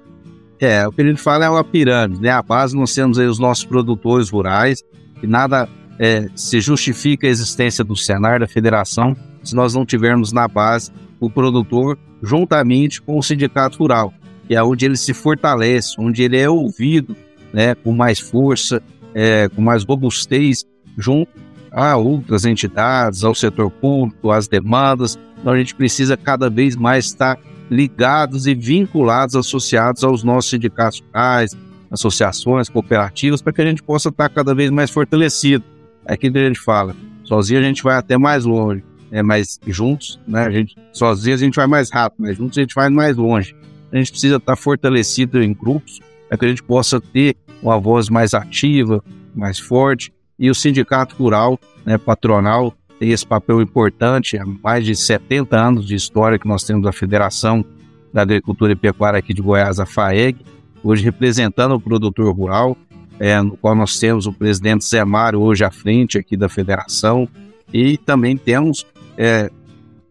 É, 0.59 0.87
o 0.87 0.91
que 0.91 1.01
a 1.01 1.05
gente 1.05 1.21
fala 1.21 1.45
é 1.45 1.49
uma 1.49 1.63
pirâmide, 1.63 2.21
né? 2.21 2.29
A 2.29 2.41
base 2.41 2.75
nós 2.75 2.93
temos 2.93 3.17
aí 3.17 3.27
os 3.27 3.39
nossos 3.39 3.65
produtores 3.65 4.29
rurais, 4.29 4.83
que 5.19 5.27
nada 5.27 5.67
é, 5.99 6.29
se 6.35 6.59
justifica 6.61 7.27
a 7.27 7.29
existência 7.29 7.83
do 7.83 7.95
Senar, 7.95 8.39
da 8.39 8.47
federação, 8.47 9.15
se 9.43 9.55
nós 9.55 9.73
não 9.73 9.85
tivermos 9.85 10.31
na 10.31 10.47
base 10.47 10.91
o 11.19 11.29
produtor 11.29 11.97
juntamente 12.21 13.01
com 13.01 13.17
o 13.17 13.23
sindicato 13.23 13.77
rural, 13.77 14.13
que 14.47 14.55
é 14.55 14.63
onde 14.63 14.85
ele 14.85 14.97
se 14.97 15.13
fortalece, 15.13 15.95
onde 15.97 16.23
ele 16.23 16.37
é 16.37 16.49
ouvido, 16.49 17.15
né, 17.53 17.73
com 17.73 17.93
mais 17.93 18.19
força, 18.19 18.81
é, 19.15 19.47
com 19.47 19.61
mais 19.61 19.85
robustez, 19.85 20.65
junto 20.97 21.31
a 21.71 21.95
outras 21.95 22.45
entidades, 22.45 23.23
ao 23.23 23.33
setor 23.33 23.71
público, 23.71 24.29
às 24.29 24.47
demandas. 24.47 25.17
Então 25.39 25.53
a 25.53 25.57
gente 25.57 25.73
precisa 25.73 26.17
cada 26.17 26.49
vez 26.49 26.75
mais 26.75 27.05
estar 27.05 27.39
ligados 27.71 28.45
e 28.45 28.53
vinculados, 28.53 29.35
associados 29.35 30.03
aos 30.03 30.23
nossos 30.23 30.51
sindicatos 30.51 31.01
rurais, 31.01 31.57
associações, 31.89 32.69
cooperativas, 32.69 33.41
para 33.41 33.53
que 33.53 33.61
a 33.61 33.65
gente 33.65 33.81
possa 33.81 34.09
estar 34.09 34.29
cada 34.29 34.53
vez 34.53 34.69
mais 34.69 34.91
fortalecido. 34.91 35.63
É 36.05 36.13
aquilo 36.13 36.33
que 36.33 36.39
a 36.39 36.47
gente 36.47 36.59
fala, 36.59 36.95
sozinho 37.23 37.59
a 37.59 37.63
gente 37.63 37.81
vai 37.81 37.95
até 37.95 38.17
mais 38.17 38.45
longe, 38.45 38.83
né? 39.09 39.21
mas 39.21 39.59
juntos, 39.65 40.19
né? 40.27 40.45
a 40.45 40.51
gente, 40.51 40.75
sozinho 40.91 41.35
a 41.35 41.39
gente 41.39 41.55
vai 41.55 41.67
mais 41.67 41.89
rápido, 41.89 42.21
mas 42.21 42.37
juntos 42.37 42.57
a 42.57 42.61
gente 42.61 42.75
vai 42.75 42.89
mais 42.89 43.15
longe. 43.15 43.55
A 43.91 43.97
gente 43.97 44.11
precisa 44.11 44.35
estar 44.35 44.55
fortalecido 44.55 45.41
em 45.41 45.53
grupos 45.53 45.99
para 46.27 46.37
que 46.37 46.45
a 46.45 46.47
gente 46.49 46.63
possa 46.63 46.99
ter 46.99 47.35
uma 47.65 47.79
voz 47.79 48.09
mais 48.09 48.33
ativa, 48.33 49.03
mais 49.33 49.59
forte, 49.59 50.13
e 50.37 50.49
o 50.49 50.55
sindicato 50.55 51.15
rural, 51.15 51.59
né, 51.85 51.97
patronal, 51.97 52.73
tem 52.99 53.11
esse 53.11 53.25
papel 53.25 53.61
importante, 53.61 54.37
há 54.37 54.45
mais 54.45 54.85
de 54.85 54.95
70 54.95 55.57
anos 55.57 55.85
de 55.85 55.95
história 55.95 56.37
que 56.37 56.47
nós 56.47 56.63
temos 56.63 56.85
a 56.85 56.91
Federação 56.91 57.65
da 58.13 58.21
Agricultura 58.21 58.71
e 58.71 58.75
Pecuária 58.75 59.19
aqui 59.19 59.33
de 59.33 59.41
Goiás, 59.41 59.79
a 59.79 59.85
FAEG, 59.85 60.37
hoje 60.83 61.03
representando 61.03 61.73
o 61.73 61.79
produtor 61.79 62.33
rural, 62.33 62.77
é, 63.19 63.41
no 63.41 63.57
qual 63.57 63.75
nós 63.75 63.97
temos 63.97 64.27
o 64.27 64.33
presidente 64.33 64.85
Zé 64.85 65.03
Mário 65.03 65.41
hoje 65.41 65.63
à 65.63 65.71
frente 65.71 66.17
aqui 66.17 66.37
da 66.37 66.47
federação, 66.47 67.27
e 67.73 67.97
também 67.97 68.37
temos 68.37 68.85
é, 69.17 69.49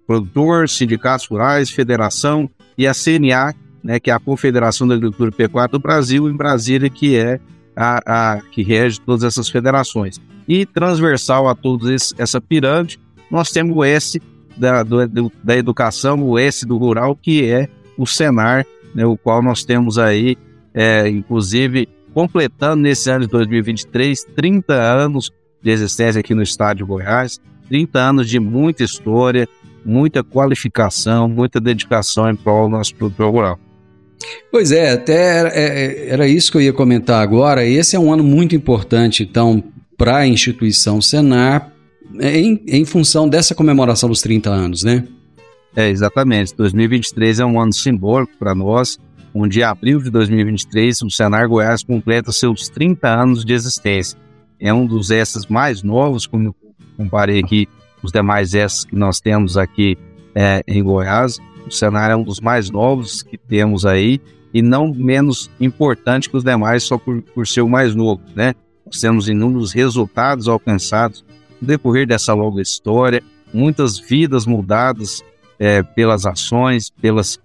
produtor, 0.07 0.69
sindicatos 0.69 1.27
rurais, 1.27 1.71
federação 1.71 2.51
e 2.77 2.87
a 2.87 2.93
CNA, 2.93 3.55
né, 3.85 4.01
que 4.01 4.11
é 4.11 4.15
a 4.15 4.19
Confederação 4.19 4.89
da 4.89 4.95
Agricultura 4.95 5.31
e 5.31 5.37
Pecuária 5.37 5.71
do 5.71 5.79
Brasil, 5.79 6.29
em 6.31 6.35
Brasília, 6.35 6.89
que 6.89 7.17
é 7.17 7.39
a, 7.77 8.35
a 8.35 8.41
que 8.41 8.63
rege 8.63 8.99
todas 8.99 9.23
essas 9.23 9.51
federações. 9.51 10.19
E 10.49 10.65
transversal 10.65 11.47
a 11.47 11.55
toda 11.55 11.95
essa 12.17 12.41
pirâmide, 12.41 12.99
nós 13.31 13.51
temos 13.51 13.77
o 13.77 13.85
S 13.85 14.21
da, 14.57 14.83
do, 14.83 15.31
da 15.43 15.57
educação, 15.57 16.23
o 16.23 16.39
S 16.39 16.67
do 16.67 16.79
rural, 16.79 17.15
que 17.15 17.45
é 17.45 17.69
o 17.99 18.07
Senar, 18.07 18.65
né, 18.95 19.05
o 19.05 19.19
qual 19.19 19.43
nós 19.43 19.65
temos 19.65 19.99
aí, 19.99 20.37
é, 20.73 21.07
inclusive, 21.09 21.89
completando 22.15 22.83
nesse 22.83 23.11
ano 23.11 23.27
de 23.27 23.31
2023, 23.31 24.25
30 24.35 24.73
anos 24.73 25.31
de 25.63 25.71
existência 25.71 26.21
aqui 26.21 26.35
no 26.35 26.43
estado 26.43 26.79
de 26.79 26.85
Goiás, 26.85 27.41
30 27.69 27.99
anos 27.99 28.29
de 28.29 28.39
muita 28.39 28.83
história, 28.83 29.49
muita 29.85 30.23
qualificação, 30.23 31.29
muita 31.29 31.61
dedicação 31.61 32.31
em 32.31 32.37
prol 32.37 32.69
do 32.69 32.77
nosso 32.77 32.95
produtor 32.95 33.31
rural. 33.31 33.59
Pois 34.51 34.73
é, 34.73 34.93
até 34.93 35.39
era, 35.39 35.49
é, 35.49 36.09
era 36.09 36.29
isso 36.29 36.51
que 36.51 36.59
eu 36.59 36.63
ia 36.63 36.73
comentar 36.73 37.23
agora. 37.23 37.65
Esse 37.65 37.97
é 37.97 37.99
um 37.99 38.13
ano 38.13 38.23
muito 38.23 38.55
importante, 38.55 39.23
então, 39.23 39.63
para 39.97 40.19
a 40.19 40.27
instituição 40.27 41.01
Senar, 41.01 41.73
em, 42.21 42.63
em 42.67 42.85
função 42.85 43.29
dessa 43.29 43.55
comemoração 43.55 44.09
dos 44.09 44.21
30 44.21 44.51
anos, 44.51 44.85
né? 44.85 45.05
É, 45.77 45.89
exatamente. 45.89 46.55
2023 46.55 47.41
é 47.41 47.45
um 47.45 47.61
ano 47.61 47.73
simbólico 47.73 48.33
para 48.39 48.55
nós, 48.55 48.99
onde 49.35 49.61
em 49.61 49.63
abril 49.65 50.01
de 50.01 50.11
2023 50.11 51.03
o 51.03 51.11
Senar 51.11 51.49
Goiás 51.49 51.83
completa 51.83 52.31
seus 52.31 52.69
30 52.69 53.09
anos 53.09 53.45
de 53.45 53.53
existência. 53.53 54.19
É 54.61 54.73
um 54.73 54.87
dos 54.87 55.11
essas 55.11 55.47
mais 55.47 55.83
novos, 55.83 56.27
como 56.27 56.49
eu 56.49 56.55
comparei 56.97 57.41
aqui 57.41 57.69
os 58.03 58.13
demais 58.13 58.55
essas 58.55 58.85
que 58.85 58.95
nós 58.95 59.19
temos 59.19 59.57
aqui 59.57 59.99
é, 60.35 60.63
em 60.69 60.83
Goiás. 60.83 61.41
O 61.67 61.71
Senar 61.71 62.11
é 62.11 62.17
um 62.17 62.23
dos 62.23 62.41
mais 62.41 62.71
novos 62.71 63.23
que 63.23 63.39
temos 63.39 63.87
aí 63.87 64.21
e 64.53 64.63
não 64.63 64.93
menos 64.93 65.51
importante 65.61 66.31
que 66.31 66.37
os 66.37 66.45
demais 66.45 66.85
só 66.85 66.97
por, 66.97 67.21
por 67.23 67.47
ser 67.47 67.63
o 67.63 67.69
mais 67.69 67.95
novo, 67.95 68.23
né? 68.37 68.55
Nós 68.87 69.01
temos 69.01 69.29
inúmeros 69.29 69.73
resultados 69.73 70.47
alcançados 70.47 71.25
no 71.61 71.67
decorrer 71.67 72.07
dessa 72.07 72.35
longa 72.35 72.63
história, 72.63 73.23
muitas 73.53 73.99
vidas 73.99 74.47
mudadas 74.47 75.25
é, 75.59 75.83
pelas 75.83 76.27
ações, 76.27 76.91
pelas 76.91 77.39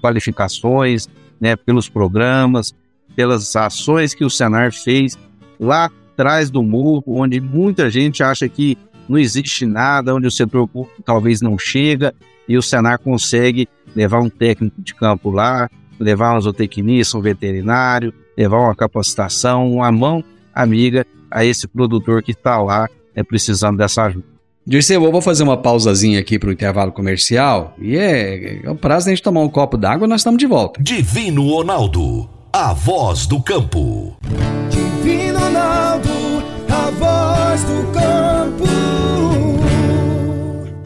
qualificações, 0.00 1.08
né, 1.40 1.56
pelos 1.56 1.88
programas, 1.88 2.74
pelas 3.14 3.54
ações 3.56 4.14
que 4.14 4.24
o 4.24 4.30
Senar 4.30 4.72
fez 4.72 5.18
lá 5.58 5.90
atrás 6.12 6.50
do 6.50 6.62
muro, 6.62 7.02
onde 7.06 7.40
muita 7.40 7.90
gente 7.90 8.22
acha 8.22 8.48
que 8.48 8.78
não 9.08 9.18
existe 9.18 9.66
nada, 9.66 10.14
onde 10.14 10.26
o 10.26 10.30
setor 10.30 10.66
público 10.68 11.02
talvez 11.02 11.40
não 11.40 11.58
chega, 11.58 12.14
e 12.48 12.56
o 12.56 12.62
Senar 12.62 12.98
consegue 12.98 13.68
levar 13.94 14.20
um 14.20 14.28
técnico 14.28 14.80
de 14.80 14.94
campo 14.94 15.30
lá, 15.30 15.68
levar 15.98 16.36
um 16.36 16.40
zootecnista, 16.40 17.16
um 17.16 17.20
veterinário, 17.20 18.12
levar 18.36 18.58
uma 18.58 18.74
capacitação, 18.74 19.72
uma 19.72 19.90
mão 19.90 20.22
amiga 20.54 21.06
a 21.30 21.44
esse 21.44 21.66
produtor 21.66 22.22
que 22.22 22.32
está 22.32 22.60
lá 22.60 22.88
é, 23.14 23.22
precisando 23.22 23.78
dessa 23.78 24.04
ajuda. 24.04 24.34
Dirceu, 24.66 25.04
eu 25.04 25.12
vou 25.12 25.20
fazer 25.20 25.42
uma 25.42 25.58
pausazinha 25.58 26.18
aqui 26.18 26.38
para 26.38 26.48
o 26.48 26.52
intervalo 26.52 26.90
comercial 26.90 27.74
e 27.78 27.96
é, 27.96 28.64
é 28.64 28.70
o 28.70 28.74
prazo 28.74 29.06
da 29.06 29.12
gente 29.12 29.22
tomar 29.22 29.42
um 29.42 29.48
copo 29.48 29.76
d'água 29.76 30.08
nós 30.08 30.22
estamos 30.22 30.38
de 30.38 30.46
volta. 30.46 30.82
Divino 30.82 31.46
Ronaldo, 31.50 32.28
a 32.50 32.72
voz 32.72 33.26
do 33.26 33.42
campo. 33.42 34.16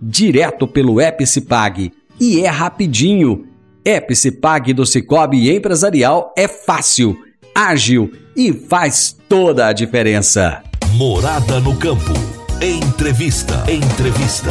direto 0.00 0.66
pelo 0.66 1.00
Epicipag. 1.00 1.92
E 2.20 2.40
é 2.40 2.48
rapidinho. 2.48 3.46
Epicipag 3.84 4.72
do 4.72 4.84
Cicobi 4.84 5.54
Empresarial 5.54 6.34
é 6.36 6.48
fácil, 6.48 7.16
ágil 7.54 8.10
e 8.36 8.52
faz 8.52 9.16
toda 9.28 9.68
a 9.68 9.72
diferença. 9.72 10.62
Morada 10.94 11.60
no 11.60 11.76
campo. 11.76 12.12
Entrevista. 12.60 13.64
Entrevista. 13.70 14.50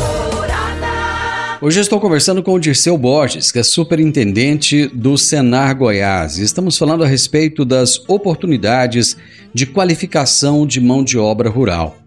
Hoje 1.62 1.80
estou 1.80 2.00
conversando 2.00 2.44
com 2.44 2.54
o 2.54 2.60
Dirceu 2.60 2.98
Borges, 2.98 3.52
que 3.52 3.60
é 3.60 3.64
superintendente 3.64 4.88
do 4.88 5.18
Senar 5.18 5.76
Goiás. 5.76 6.38
E 6.38 6.44
Estamos 6.44 6.78
falando 6.78 7.04
a 7.04 7.08
respeito 7.08 7.66
das 7.66 7.98
oportunidades 8.08 9.18
de 9.54 9.66
qualificação 9.66 10.68
de 10.68 10.80
mão 10.80 11.04
de 11.04 11.18
obra 11.18 11.50
rural. 11.50 11.98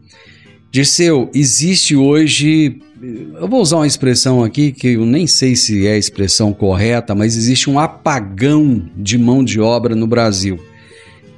Dirceu, 0.71 1.30
existe 1.35 1.97
hoje, 1.97 2.78
eu 3.00 3.47
vou 3.49 3.61
usar 3.61 3.76
uma 3.76 3.87
expressão 3.87 4.43
aqui 4.43 4.73
que 4.73 4.88
eu 4.88 5.07
nem 5.07 5.26
sei 5.26 5.55
se 5.55 5.87
é 5.87 5.93
a 5.93 5.99
expressão 5.99 6.52
correta, 6.52 7.14
mas 7.14 7.37
existe 7.37 7.71
um 7.71 7.78
apagão 7.78 8.88
de 8.97 9.17
mão 9.17 9.45
de 9.45 9.61
obra 9.61 9.95
no 9.95 10.07
Brasil. 10.07 10.59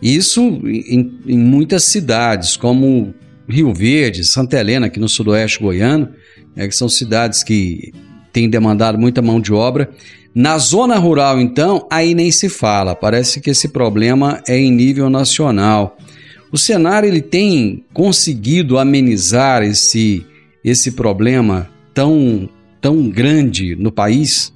Isso 0.00 0.40
em, 0.64 1.18
em 1.26 1.38
muitas 1.38 1.84
cidades, 1.84 2.56
como 2.56 3.14
Rio 3.48 3.74
Verde, 3.74 4.24
Santa 4.24 4.58
Helena, 4.58 4.86
aqui 4.86 4.98
no 4.98 5.08
sudoeste 5.08 5.60
goiano, 5.60 6.08
né, 6.56 6.66
que 6.66 6.74
são 6.74 6.88
cidades 6.88 7.42
que 7.42 7.92
têm 8.32 8.48
demandado 8.48 8.98
muita 8.98 9.20
mão 9.20 9.40
de 9.40 9.52
obra. 9.52 9.90
Na 10.34 10.56
zona 10.58 10.96
rural, 10.96 11.40
então, 11.40 11.86
aí 11.90 12.14
nem 12.14 12.30
se 12.30 12.48
fala. 12.48 12.94
Parece 12.94 13.40
que 13.40 13.50
esse 13.50 13.68
problema 13.68 14.40
é 14.46 14.56
em 14.56 14.70
nível 14.70 15.10
nacional. 15.10 15.98
O 16.52 16.56
cenário 16.56 17.08
ele 17.08 17.20
tem 17.20 17.84
conseguido 17.92 18.78
amenizar 18.78 19.62
esse, 19.62 20.24
esse 20.64 20.92
problema 20.92 21.68
tão, 21.94 22.48
tão 22.80 23.08
grande 23.08 23.74
no 23.76 23.90
país? 23.90 24.52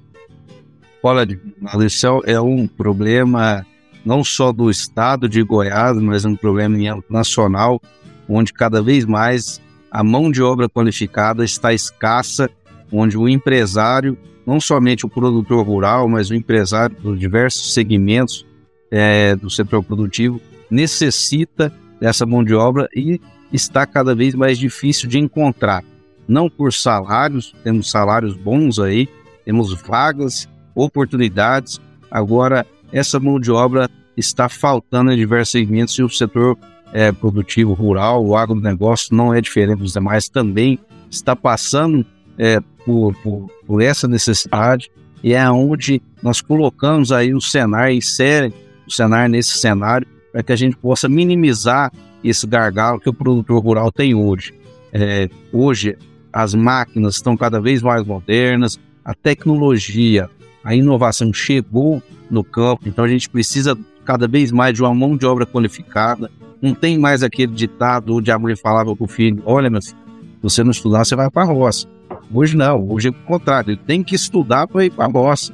Olha, 1.03 1.39
isso 1.85 2.23
é 2.25 2.41
um 2.41 2.67
problema 2.67 3.67
não 4.05 4.23
só 4.23 4.53
do 4.53 4.71
estado 4.71 5.29
de 5.29 5.43
Goiás, 5.43 5.97
mas 5.99 6.25
um 6.25 6.37
problema 6.37 6.77
nacional, 7.09 7.81
onde 8.29 8.53
cada 8.53 8.83
vez 8.83 9.05
mais 9.05 9.61
a 9.91 10.03
mão 10.03 10.31
de 10.31 10.43
obra 10.43 10.69
qualificada 10.69 11.45
está 11.45 11.73
escassa, 11.73 12.51
onde 12.93 13.17
o 13.17 13.29
empresário, 13.29 14.17
não 14.47 14.61
somente 14.61 15.07
o 15.07 15.09
produtor 15.09 15.65
rural, 15.65 16.09
mas 16.09 16.31
o 16.31 16.35
empresário 16.35 16.97
dos 17.01 17.19
diversos 17.19 17.73
segmentos 17.73 18.45
é, 18.91 19.35
do 19.37 19.49
setor 19.49 19.83
produtivo, 19.83 20.41
necessita 20.71 21.73
dessa 22.01 22.27
mão 22.27 22.45
de 22.45 22.55
obra 22.55 22.89
e 22.95 23.21
está 23.53 23.87
cada 23.87 24.15
vez 24.15 24.35
mais 24.35 24.59
difícil 24.59 25.09
de 25.09 25.19
encontrar. 25.19 25.85
Não 26.27 26.49
por 26.49 26.73
salários, 26.73 27.55
temos 27.63 27.91
salários 27.91 28.37
bons 28.37 28.79
aí, 28.79 29.09
temos 29.45 29.73
vagas, 29.83 30.49
oportunidades. 30.75 31.81
Agora, 32.11 32.67
essa 32.93 33.21
mão 33.21 33.39
de 33.39 33.51
obra 33.51 33.89
está 34.17 34.49
faltando 34.49 35.13
em 35.13 35.17
diversos 35.17 35.53
segmentos 35.53 35.95
e 35.99 36.03
o 36.03 36.09
setor 36.09 36.57
é, 36.93 37.11
produtivo 37.11 37.73
rural, 37.73 38.25
o 38.25 38.37
agronegócio 38.37 39.15
não 39.15 39.35
é 39.35 39.41
diferente 39.41 39.81
dos 39.81 39.93
demais, 39.93 40.29
também 40.29 40.79
está 41.11 41.35
passando 41.35 42.07
é, 42.39 42.61
por, 42.85 43.15
por, 43.17 43.51
por, 43.67 43.83
essa 43.83 44.07
necessidade 44.07 44.91
e 45.23 45.35
é 45.35 45.51
onde 45.51 46.01
nós 46.23 46.41
colocamos 46.41 47.11
aí 47.11 47.35
o 47.35 47.41
Senar, 47.41 47.93
insere 47.93 48.53
o 48.87 48.91
Senar 48.93 49.29
nesse 49.29 49.59
cenário 49.59 50.07
para 50.33 50.43
que 50.43 50.53
a 50.53 50.57
gente 50.57 50.77
possa 50.77 51.09
minimizar 51.09 51.93
esse 52.23 52.47
gargalo 52.47 53.01
que 53.01 53.09
o 53.09 53.15
produtor 53.15 53.63
rural 53.63 53.91
tem 53.93 54.15
hoje. 54.15 54.55
É, 54.93 55.29
hoje 55.53 55.97
as 56.35 56.53
máquinas 56.53 57.15
estão 57.15 57.37
cada 57.37 57.61
vez 57.61 57.81
mais 57.81 58.05
modernas, 58.05 58.81
a 59.05 59.15
tecnologia, 59.15 60.29
a 60.65 60.75
inovação 60.75 61.33
chegou 61.33 62.03
no 62.29 62.43
campo, 62.43 62.89
então 62.89 63.05
a 63.05 63.09
gente 63.09 63.31
precisa 63.31 63.79
cada 64.05 64.27
vez 64.27 64.51
mais 64.51 64.75
de 64.75 64.83
uma 64.83 64.93
mão 64.93 65.17
de 65.17 65.25
obra 65.25 65.47
qualificada. 65.47 66.29
Não 66.61 66.75
tem 66.75 66.99
mais 66.99 67.23
aquele 67.23 67.53
ditado 67.53 68.17
onde 68.17 68.33
a 68.33 68.39
mãe 68.39 68.57
falava 68.57 68.97
com 68.97 69.05
o 69.05 69.09
filho: 69.09 69.41
Olha, 69.47 69.71
meu 69.71 69.81
filho, 69.81 69.97
se 69.97 70.43
você 70.43 70.65
não 70.65 70.73
estudar, 70.73 71.05
você 71.05 71.15
vai 71.15 71.31
para 71.31 71.43
a 71.43 71.47
roça. 71.47 71.87
Hoje 72.33 72.57
não, 72.57 72.91
hoje 72.91 73.09
é 73.09 73.11
o 73.11 73.15
contrário, 73.15 73.71
ele 73.71 73.81
tem 73.87 74.03
que 74.03 74.17
estudar 74.17 74.67
para 74.67 74.85
ir 74.85 74.91
para 74.91 75.05
a 75.05 75.09
roça, 75.09 75.53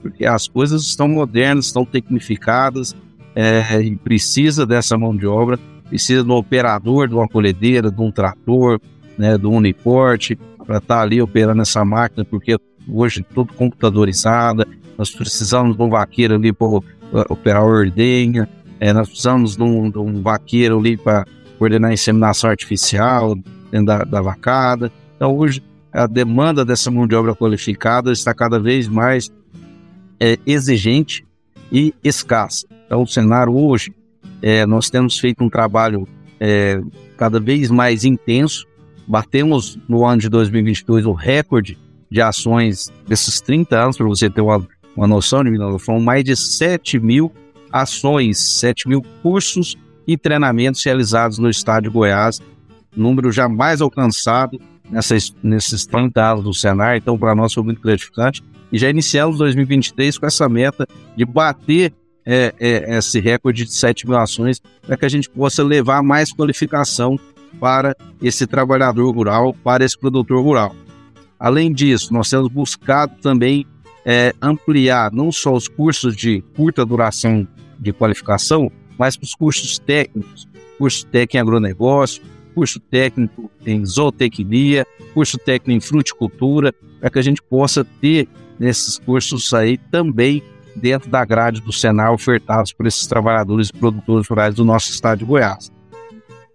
porque 0.00 0.24
as 0.24 0.48
coisas 0.48 0.82
estão 0.82 1.08
modernas, 1.08 1.66
estão 1.66 1.84
tecnificadas, 1.84 2.96
é, 3.34 3.82
e 3.82 3.96
precisa 3.96 4.64
dessa 4.64 4.96
mão 4.96 5.14
de 5.14 5.26
obra, 5.26 5.58
precisa 5.88 6.24
do 6.24 6.32
operador 6.34 7.06
de 7.06 7.14
uma 7.14 7.28
colhedeira, 7.28 7.90
de 7.90 8.00
um 8.00 8.10
trator, 8.10 8.80
né, 9.18 9.36
do 9.36 9.50
uniporte, 9.50 10.36
para 10.64 10.78
estar 10.78 10.96
tá 10.96 11.02
ali 11.02 11.20
operando 11.20 11.62
essa 11.62 11.84
máquina, 11.84 12.24
porque 12.24 12.56
hoje 12.88 13.24
tudo 13.34 13.52
computadorizada, 13.54 14.66
nós 14.96 15.10
precisamos 15.10 15.76
de 15.76 15.82
um 15.82 15.88
vaqueiro 15.88 16.34
ali 16.34 16.52
para 16.52 16.66
operar 17.28 17.62
a 17.62 17.66
ordenha, 17.66 18.48
é, 18.78 18.92
nós 18.92 19.08
precisamos 19.08 19.56
de 19.56 19.62
um, 19.62 19.90
de 19.90 19.98
um 19.98 20.22
vaqueiro 20.22 20.78
ali 20.78 20.96
para 20.96 21.24
coordenar 21.58 21.90
a 21.90 21.94
inseminação 21.94 22.50
artificial 22.50 23.36
dentro 23.70 23.86
da, 23.86 23.98
da 24.04 24.20
vacada. 24.20 24.90
Então, 25.14 25.36
hoje, 25.36 25.62
a 25.92 26.06
demanda 26.06 26.64
dessa 26.64 26.90
mão 26.90 27.06
de 27.06 27.14
obra 27.14 27.34
qualificada 27.34 28.10
está 28.10 28.34
cada 28.34 28.58
vez 28.58 28.88
mais 28.88 29.30
é, 30.18 30.38
exigente 30.44 31.24
e 31.70 31.94
escassa. 32.02 32.66
Então, 32.86 33.02
o 33.02 33.06
cenário 33.06 33.54
hoje, 33.54 33.94
é, 34.42 34.66
nós 34.66 34.90
temos 34.90 35.18
feito 35.18 35.44
um 35.44 35.48
trabalho 35.48 36.08
é, 36.40 36.80
cada 37.16 37.38
vez 37.38 37.70
mais 37.70 38.04
intenso. 38.04 38.66
Batemos 39.06 39.78
no 39.88 40.04
ano 40.04 40.20
de 40.20 40.28
2022 40.28 41.06
o 41.06 41.12
recorde 41.12 41.78
de 42.10 42.20
ações 42.20 42.92
desses 43.06 43.40
30 43.40 43.76
anos, 43.76 43.96
para 43.96 44.06
você 44.06 44.28
ter 44.28 44.40
uma 44.40 44.66
uma 44.96 45.06
noção 45.06 45.42
Milão, 45.42 45.78
foram 45.78 46.00
mais 46.00 46.24
de 46.24 46.36
7 46.36 46.98
mil 46.98 47.32
ações, 47.72 48.38
7 48.38 48.88
mil 48.88 49.02
cursos 49.22 49.76
e 50.06 50.16
treinamentos 50.16 50.84
realizados 50.84 51.38
no 51.38 51.48
estado 51.48 51.84
de 51.84 51.88
Goiás, 51.88 52.40
número 52.94 53.32
jamais 53.32 53.80
alcançado 53.80 54.60
nessas, 54.90 55.34
nesses 55.42 55.86
30 55.86 56.32
anos 56.32 56.44
do 56.44 56.52
Senar, 56.52 56.96
então 56.96 57.18
para 57.18 57.34
nós 57.34 57.54
foi 57.54 57.62
muito 57.62 57.80
gratificante. 57.80 58.42
E 58.70 58.78
já 58.78 58.88
iniciamos 58.88 59.38
2023 59.38 60.18
com 60.18 60.26
essa 60.26 60.48
meta 60.48 60.86
de 61.16 61.24
bater 61.24 61.92
é, 62.24 62.54
é, 62.58 62.98
esse 62.98 63.20
recorde 63.20 63.64
de 63.64 63.72
7 63.72 64.06
mil 64.06 64.16
ações 64.16 64.60
para 64.86 64.96
que 64.96 65.04
a 65.04 65.08
gente 65.08 65.28
possa 65.28 65.62
levar 65.62 66.02
mais 66.02 66.32
qualificação 66.32 67.18
para 67.58 67.94
esse 68.20 68.46
trabalhador 68.46 69.14
rural, 69.14 69.54
para 69.54 69.84
esse 69.84 69.98
produtor 69.98 70.42
rural. 70.42 70.74
Além 71.38 71.72
disso, 71.72 72.12
nós 72.12 72.30
temos 72.30 72.48
buscado 72.48 73.14
também 73.20 73.66
é, 74.04 74.32
ampliar 74.40 75.12
não 75.12 75.32
só 75.32 75.52
os 75.52 75.68
cursos 75.68 76.16
de 76.16 76.42
curta 76.56 76.84
duração 76.84 77.46
de 77.78 77.92
qualificação, 77.92 78.70
mas 78.98 79.18
os 79.20 79.34
cursos 79.34 79.78
técnicos, 79.78 80.48
curso 80.78 81.06
técnico 81.06 81.36
em 81.36 81.40
agronegócio, 81.40 82.22
curso 82.54 82.78
técnico 82.78 83.50
em 83.66 83.84
zootecnia, 83.84 84.86
curso 85.14 85.38
técnico 85.38 85.70
em 85.72 85.80
fruticultura, 85.80 86.72
para 87.00 87.10
que 87.10 87.18
a 87.18 87.22
gente 87.22 87.42
possa 87.42 87.84
ter 87.84 88.28
nesses 88.58 88.98
cursos 88.98 89.52
aí 89.52 89.76
também 89.76 90.42
dentro 90.76 91.10
da 91.10 91.24
grade 91.24 91.60
do 91.60 91.72
Senar 91.72 92.12
ofertados 92.12 92.72
por 92.72 92.86
esses 92.86 93.06
trabalhadores 93.06 93.68
e 93.68 93.72
produtores 93.72 94.28
rurais 94.28 94.54
do 94.54 94.64
nosso 94.64 94.90
estado 94.90 95.18
de 95.18 95.24
Goiás. 95.24 95.70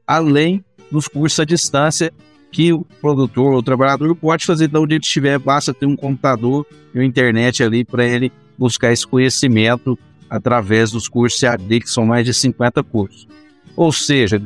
Além 0.05 0.63
dos 0.91 1.07
cursos 1.07 1.39
à 1.39 1.45
distância 1.45 2.11
que 2.51 2.71
o 2.73 2.85
produtor 3.01 3.53
ou 3.53 3.59
o 3.59 3.63
trabalhador 3.63 4.15
pode 4.15 4.45
fazer 4.45 4.67
de 4.67 4.77
onde 4.77 4.95
ele 4.95 5.03
estiver, 5.03 5.37
basta 5.37 5.73
ter 5.73 5.85
um 5.85 5.95
computador 5.95 6.65
e 6.93 6.97
uma 6.97 7.05
internet 7.05 7.61
ali 7.61 7.83
para 7.83 8.05
ele 8.05 8.31
buscar 8.57 8.91
esse 8.91 9.05
conhecimento 9.05 9.97
através 10.29 10.91
dos 10.91 11.07
cursos 11.07 11.39
CAD, 11.39 11.81
que 11.81 11.89
são 11.89 12.05
mais 12.05 12.25
de 12.25 12.33
50 12.33 12.83
cursos. 12.83 13.27
Ou 13.75 13.91
seja, 13.91 14.41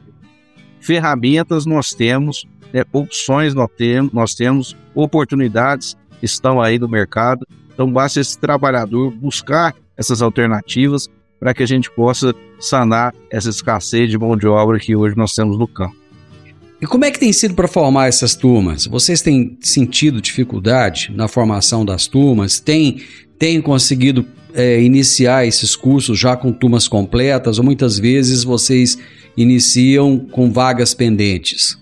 ferramentas 0.80 1.65
nós 1.65 1.91
temos, 1.91 2.45
né, 2.73 2.84
opções 2.91 3.54
nós 3.54 3.69
temos, 3.77 4.12
nós 4.12 4.34
temos, 4.34 4.75
oportunidades 4.93 5.95
estão 6.21 6.62
aí 6.62 6.77
no 6.77 6.89
mercado. 6.89 7.47
Então 7.73 7.91
basta 7.91 8.19
esse 8.19 8.38
trabalhador 8.38 9.12
buscar 9.12 9.75
essas 9.97 10.21
alternativas 10.21 11.08
para 11.39 11.54
que 11.54 11.63
a 11.63 11.67
gente 11.67 11.89
possa 11.91 12.36
sanar 12.60 13.13
essa 13.30 13.49
escassez 13.49 14.10
de 14.10 14.17
mão 14.17 14.38
de 14.38 14.47
obra 14.47 14.80
que 14.80 14.95
hoje 14.95 15.15
nós 15.15 15.34
temos 15.34 15.58
no 15.58 15.67
campo. 15.67 16.01
E 16.82 16.88
como 16.88 17.06
é 17.06 17.12
que 17.12 17.20
tem 17.20 17.32
sido 17.32 17.54
para 17.54 17.67
formar 17.67 18.08
essas 18.08 18.36
turmas? 18.36 18.88
Vocês 18.88 19.22
têm 19.22 19.56
sentido 19.62 20.20
dificuldade 20.20 21.12
na 21.15 21.28
formação 21.28 21.86
das 21.86 22.08
turmas? 22.08 22.60
Tem, 22.60 23.04
tem 23.38 23.62
conseguido 23.62 24.26
é, 24.52 24.82
iniciar 24.82 25.46
esses 25.46 25.76
cursos 25.76 26.17
já 26.17 26.36
com 26.36 26.52
turmas 26.52 26.88
completas? 26.88 27.60
Ou 27.60 27.63
muitas 27.63 28.00
vezes 28.00 28.44
vocês 28.44 28.98
iniciam 29.38 30.17
com 30.17 30.52
vagas 30.52 30.96
pendentes? 30.96 31.80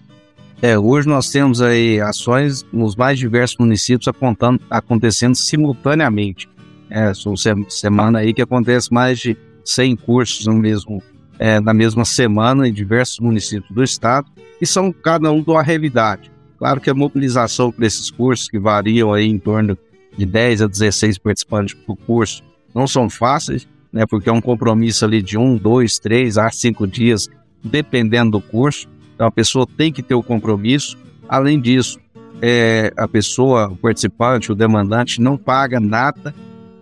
É, 0.62 0.77
hoje 0.77 1.07
nós 1.07 1.29
temos 1.29 1.62
aí 1.62 2.01
ações 2.01 2.65
nos 2.73 2.97
mais 2.97 3.17
diversos 3.17 3.55
municípios 3.57 4.09
apontando, 4.09 4.59
acontecendo 4.69 5.35
simultaneamente. 5.35 6.49
É, 6.89 7.13
são 7.13 7.35
semana 7.69 8.19
aí 8.19 8.33
que 8.33 8.41
acontece 8.41 8.93
mais 8.93 9.17
de 9.17 9.38
100 9.63 9.95
cursos 9.95 10.45
no 10.45 10.55
mesmo, 10.55 11.01
é, 11.39 11.60
na 11.60 11.73
mesma 11.73 12.04
semana 12.04 12.67
em 12.67 12.73
diversos 12.73 13.19
municípios 13.19 13.71
do 13.71 13.82
estado 13.82 14.30
e 14.62 14.67
são 14.67 14.91
cada 14.91 15.32
um 15.32 15.41
de 15.41 15.49
uma 15.49 15.63
realidade. 15.63 16.30
Claro 16.58 16.82
que 16.82 16.89
a 16.89 16.93
mobilização 16.93 17.71
para 17.71 17.88
esses 17.88 18.12
cursos, 18.12 18.49
que 18.49 18.60
variam 18.60 19.13
aí 19.13 19.25
em 19.25 19.39
torno 19.39 19.78
de 20.17 20.25
10 20.25 20.63
a 20.63 20.67
16 20.67 21.17
participantes 21.17 21.73
por 21.73 21.95
curso, 21.95 22.43
não 22.75 22.86
são 22.86 23.10
fáceis, 23.10 23.65
né, 23.91 24.06
porque 24.06 24.30
é 24.30 24.34
um 24.34 24.41
compromisso 24.41 25.06
ali 25.06 25.21
de 25.21 25.38
um, 25.38 25.56
dois, 25.56 25.97
três 25.97 26.38
a 26.38 26.52
cinco 26.52 26.86
dias, 26.86 27.30
dependendo 27.63 28.32
do 28.32 28.41
curso. 28.41 28.88
Então 29.15 29.25
a 29.25 29.32
pessoa 29.32 29.65
tem 29.65 29.91
que 29.91 30.04
ter 30.04 30.15
o 30.15 30.21
compromisso. 30.21 30.97
Além 31.28 31.60
disso, 31.60 31.97
é, 32.41 32.93
a 32.97 33.08
pessoa, 33.08 33.69
o 33.69 33.75
participante, 33.75 34.52
o 34.52 34.56
demandante, 34.56 35.21
não 35.21 35.38
paga 35.38 35.80
nada, 35.80 36.36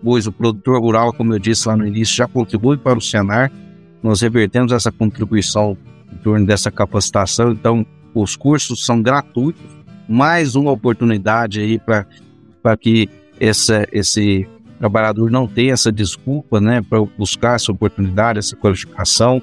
pois 0.04 0.28
o 0.28 0.32
produtor 0.32 0.82
rural, 0.82 1.14
como 1.14 1.34
eu 1.34 1.40
disse 1.40 1.68
lá 1.68 1.76
no 1.76 1.86
início, 1.86 2.16
já 2.16 2.28
contribui 2.28 2.78
para 2.78 2.98
o 2.98 3.02
Senar. 3.02 3.52
Nós 4.02 4.22
revertemos 4.22 4.72
essa 4.72 4.92
contribuição 4.92 5.78
em 6.12 6.18
torno 6.18 6.46
dessa 6.46 6.72
capacitação, 6.72 7.52
então 7.52 7.86
os 8.14 8.36
cursos 8.36 8.86
são 8.86 9.02
gratuitos, 9.02 9.62
mais 10.08 10.56
uma 10.56 10.72
oportunidade 10.72 11.60
aí 11.60 11.80
para 11.80 12.78
que 12.78 13.10
essa, 13.40 13.88
esse 13.92 14.48
trabalhador 14.80 15.30
não 15.30 15.48
tenha 15.48 15.74
essa 15.74 15.92
desculpa, 15.92 16.62
né, 16.62 16.82
para 16.82 17.00
buscar 17.18 17.56
essa 17.56 17.72
oportunidade, 17.72 18.40
essa 18.40 18.56
qualificação. 18.56 19.42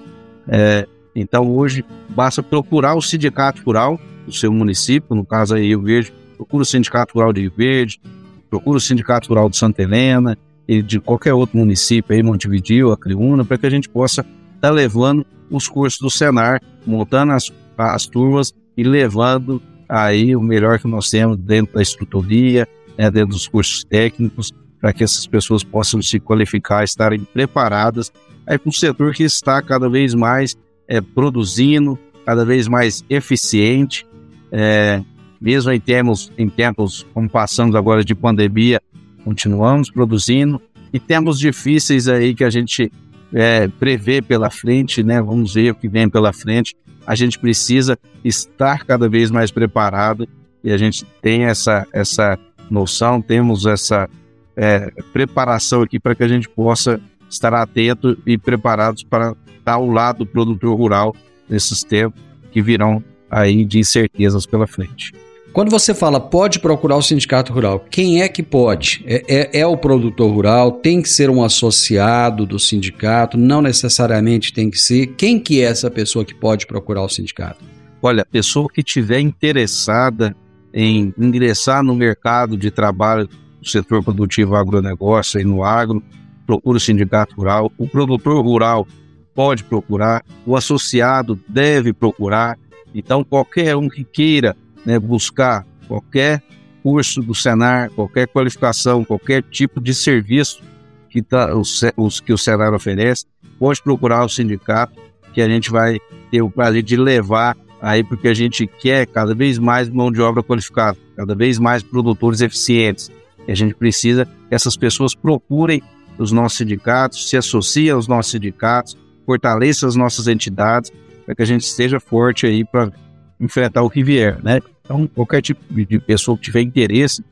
É, 0.48 0.86
então 1.14 1.50
hoje 1.50 1.84
basta 2.08 2.42
procurar 2.42 2.94
o 2.94 3.02
sindicato 3.02 3.62
rural 3.64 4.00
do 4.26 4.32
seu 4.32 4.52
município, 4.52 5.14
no 5.14 5.24
caso 5.24 5.54
aí 5.54 5.68
Rio 5.68 5.82
Verde, 5.82 6.12
procura 6.36 6.62
o 6.62 6.66
sindicato 6.66 7.14
rural 7.14 7.32
de 7.32 7.42
Rio 7.42 7.52
Verde, 7.56 8.00
procura 8.48 8.78
o 8.78 8.80
sindicato 8.80 9.28
rural 9.28 9.48
de 9.48 9.56
Santa 9.56 9.82
Helena 9.82 10.36
e 10.66 10.82
de 10.82 10.98
qualquer 10.98 11.34
outro 11.34 11.58
município 11.58 12.14
aí, 12.14 12.22
Montevideo, 12.22 12.92
Acreúna, 12.92 13.44
para 13.44 13.58
que 13.58 13.66
a 13.66 13.70
gente 13.70 13.88
possa 13.88 14.24
estar 14.64 14.68
tá 14.68 14.70
levando 14.70 15.26
os 15.50 15.68
cursos 15.68 16.00
do 16.00 16.10
Senar, 16.10 16.60
montando 16.86 17.32
as, 17.32 17.52
as 17.76 18.06
turmas 18.06 18.52
e 18.76 18.82
levando 18.82 19.62
aí 19.86 20.34
o 20.34 20.40
melhor 20.40 20.78
que 20.78 20.88
nós 20.88 21.10
temos 21.10 21.36
dentro 21.36 21.74
da 21.74 21.82
estruturia, 21.82 22.66
né, 22.96 23.10
dentro 23.10 23.30
dos 23.30 23.46
cursos 23.46 23.84
técnicos, 23.84 24.52
para 24.80 24.92
que 24.92 25.04
essas 25.04 25.26
pessoas 25.26 25.62
possam 25.62 26.00
se 26.00 26.18
qualificar, 26.18 26.82
estarem 26.82 27.20
preparadas. 27.20 28.10
Aí 28.46 28.58
para 28.58 28.68
um 28.68 28.72
setor 28.72 29.12
que 29.12 29.22
está 29.22 29.60
cada 29.60 29.88
vez 29.88 30.14
mais 30.14 30.56
é, 30.88 31.00
produzindo, 31.00 31.98
cada 32.24 32.44
vez 32.44 32.66
mais 32.66 33.04
eficiente, 33.10 34.06
é, 34.50 35.02
mesmo 35.40 35.70
em 35.72 35.80
termos, 35.80 36.32
em 36.38 36.48
tempos 36.48 37.06
como 37.12 37.28
passamos 37.28 37.76
agora 37.76 38.02
de 38.02 38.14
pandemia, 38.14 38.80
continuamos 39.24 39.90
produzindo. 39.90 40.60
E 40.92 40.98
tempos 40.98 41.38
difíceis 41.38 42.06
aí 42.06 42.34
que 42.34 42.44
a 42.44 42.50
gente 42.50 42.90
é, 43.34 43.68
prevê 43.68 44.22
pela 44.22 44.48
frente, 44.48 45.02
né? 45.02 45.20
Vamos 45.20 45.54
ver 45.54 45.72
o 45.72 45.74
que 45.74 45.88
vem 45.88 46.08
pela 46.08 46.32
frente 46.32 46.74
a 47.06 47.14
gente 47.14 47.38
precisa 47.38 47.98
estar 48.24 48.84
cada 48.84 49.08
vez 49.08 49.30
mais 49.30 49.50
preparado 49.50 50.28
e 50.62 50.72
a 50.72 50.76
gente 50.76 51.04
tem 51.20 51.44
essa, 51.44 51.86
essa 51.92 52.38
noção, 52.70 53.20
temos 53.20 53.66
essa 53.66 54.08
é, 54.56 54.90
preparação 55.12 55.82
aqui 55.82 56.00
para 56.00 56.14
que 56.14 56.22
a 56.22 56.28
gente 56.28 56.48
possa 56.48 57.00
estar 57.28 57.52
atento 57.52 58.16
e 58.26 58.38
preparados 58.38 59.02
para 59.02 59.34
estar 59.58 59.74
ao 59.74 59.86
lado 59.86 60.18
do 60.18 60.26
produtor 60.26 60.76
rural 60.76 61.14
nesses 61.48 61.82
tempos 61.82 62.20
que 62.50 62.62
virão 62.62 63.02
aí 63.30 63.64
de 63.64 63.78
incertezas 63.78 64.46
pela 64.46 64.66
frente. 64.66 65.12
Quando 65.54 65.70
você 65.70 65.94
fala 65.94 66.18
pode 66.18 66.58
procurar 66.58 66.96
o 66.96 67.02
sindicato 67.02 67.52
rural, 67.52 67.78
quem 67.88 68.20
é 68.20 68.28
que 68.28 68.42
pode? 68.42 69.04
É, 69.06 69.22
é, 69.28 69.60
é, 69.60 69.66
o 69.66 69.76
produtor 69.76 70.28
rural? 70.28 70.72
Tem 70.72 71.00
que 71.00 71.08
ser 71.08 71.30
um 71.30 71.44
associado 71.44 72.44
do 72.44 72.58
sindicato? 72.58 73.38
Não 73.38 73.62
necessariamente 73.62 74.52
tem 74.52 74.68
que 74.68 74.76
ser. 74.76 75.14
Quem 75.16 75.38
que 75.38 75.60
é 75.60 75.66
essa 75.66 75.88
pessoa 75.88 76.24
que 76.24 76.34
pode 76.34 76.66
procurar 76.66 77.02
o 77.02 77.08
sindicato? 77.08 77.64
Olha, 78.02 78.22
a 78.22 78.26
pessoa 78.26 78.68
que 78.68 78.82
tiver 78.82 79.20
interessada 79.20 80.34
em 80.72 81.14
ingressar 81.16 81.84
no 81.84 81.94
mercado 81.94 82.56
de 82.56 82.72
trabalho 82.72 83.28
do 83.62 83.68
setor 83.68 84.02
produtivo 84.02 84.56
agronegócio 84.56 85.40
e 85.40 85.44
no 85.44 85.62
agro, 85.62 86.02
procura 86.44 86.78
o 86.78 86.80
sindicato 86.80 87.36
rural. 87.36 87.70
O 87.78 87.86
produtor 87.86 88.44
rural 88.44 88.88
pode 89.32 89.62
procurar, 89.62 90.24
o 90.44 90.56
associado 90.56 91.38
deve 91.48 91.92
procurar. 91.92 92.58
Então, 92.92 93.22
qualquer 93.22 93.76
um 93.76 93.88
que 93.88 94.02
queira 94.02 94.56
né, 94.84 94.98
buscar 94.98 95.66
qualquer 95.86 96.42
curso 96.82 97.22
do 97.22 97.34
Senar, 97.34 97.90
qualquer 97.90 98.28
qualificação, 98.28 99.04
qualquer 99.04 99.42
tipo 99.42 99.80
de 99.80 99.94
serviço 99.94 100.62
que, 101.08 101.22
tá, 101.22 101.56
os, 101.56 101.80
os, 101.96 102.20
que 102.20 102.32
o 102.32 102.38
Senar 102.38 102.74
oferece, 102.74 103.24
pode 103.58 103.82
procurar 103.82 104.24
o 104.24 104.28
sindicato, 104.28 104.92
que 105.32 105.40
a 105.40 105.48
gente 105.48 105.70
vai 105.70 105.98
ter 106.30 106.42
o 106.42 106.50
prazer 106.50 106.82
de 106.82 106.96
levar 106.96 107.56
aí, 107.80 108.02
porque 108.02 108.28
a 108.28 108.34
gente 108.34 108.66
quer 108.66 109.06
cada 109.06 109.34
vez 109.34 109.58
mais 109.58 109.88
mão 109.88 110.10
de 110.10 110.20
obra 110.20 110.42
qualificada, 110.42 110.98
cada 111.16 111.34
vez 111.34 111.58
mais 111.58 111.82
produtores 111.82 112.40
eficientes. 112.40 113.10
E 113.46 113.52
a 113.52 113.54
gente 113.54 113.74
precisa 113.74 114.26
que 114.26 114.54
essas 114.54 114.76
pessoas 114.76 115.14
procurem 115.14 115.82
os 116.18 116.32
nossos 116.32 116.58
sindicatos, 116.58 117.28
se 117.28 117.36
associem 117.36 117.90
aos 117.90 118.06
nossos 118.08 118.32
sindicatos, 118.32 118.96
fortaleçam 119.26 119.88
as 119.88 119.96
nossas 119.96 120.28
entidades, 120.28 120.92
para 121.24 121.34
que 121.34 121.42
a 121.42 121.46
gente 121.46 121.62
esteja 121.62 121.98
forte 121.98 122.46
aí 122.46 122.64
para 122.64 122.92
enfrentar 123.40 123.82
o 123.82 123.90
que 123.90 124.02
vier, 124.02 124.42
né? 124.42 124.60
Então, 124.84 125.06
qualquer 125.06 125.40
tipo 125.40 125.60
de 125.72 125.98
pessoa 125.98 126.36
que 126.36 126.44
tiver 126.44 126.60
interesse, 126.60 127.24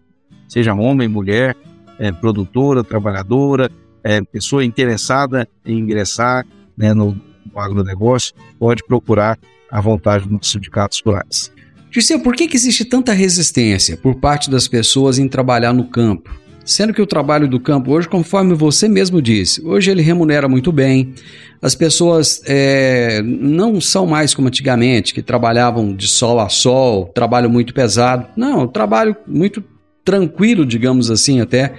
seja 0.49 0.75
homem, 0.75 1.07
mulher, 1.07 1.55
é, 1.99 2.11
produtora, 2.11 2.83
trabalhadora, 2.83 3.71
é, 4.03 4.23
pessoa 4.23 4.65
interessada 4.65 5.47
em 5.65 5.79
ingressar 5.79 6.47
né, 6.77 6.95
no, 6.95 7.13
no 7.53 7.61
agronegócio, 7.61 8.35
pode 8.59 8.83
procurar 8.85 9.39
a 9.71 9.81
vontade 9.81 10.27
dos 10.29 10.51
sindicatos 10.51 11.03
rurais. 11.05 11.53
Gisele, 11.91 12.23
por 12.23 12.35
que, 12.35 12.49
que 12.49 12.57
existe 12.57 12.87
tanta 12.87 13.13
resistência 13.13 13.99
por 13.99 14.15
parte 14.15 14.51
das 14.51 14.67
pessoas 14.67 15.19
em 15.19 15.29
trabalhar 15.29 15.75
no 15.75 15.89
campo? 15.89 16.35
Sendo 16.65 16.93
que 16.95 17.03
o 17.03 17.07
trabalho 17.07 17.49
do 17.49 17.59
campo 17.59 17.93
hoje, 17.93 18.09
conforme 18.09 18.55
você 18.55 18.89
mesmo 18.89 19.21
disse, 19.21 19.65
hoje 19.65 19.91
ele 19.91 20.03
remunera 20.03 20.49
muito 20.49 20.71
bem. 20.71 21.15
As 21.61 21.75
pessoas 21.75 22.43
é, 22.47 23.23
não 23.23 23.81
são 23.81 24.07
mais 24.07 24.35
como 24.35 24.49
antigamente, 24.49 25.15
que 25.15 25.23
trabalhavam 25.23 25.95
de 25.95 26.09
sol 26.09 26.41
a 26.41 26.49
sol, 26.49 27.07
trabalho 27.15 27.51
muito 27.51 27.75
pesado. 27.75 28.27
Não, 28.37 28.67
trabalho 28.67 29.17
muito 29.27 29.63
tranquilo, 30.05 30.67
digamos 30.67 31.11
assim, 31.11 31.41
até. 31.41 31.75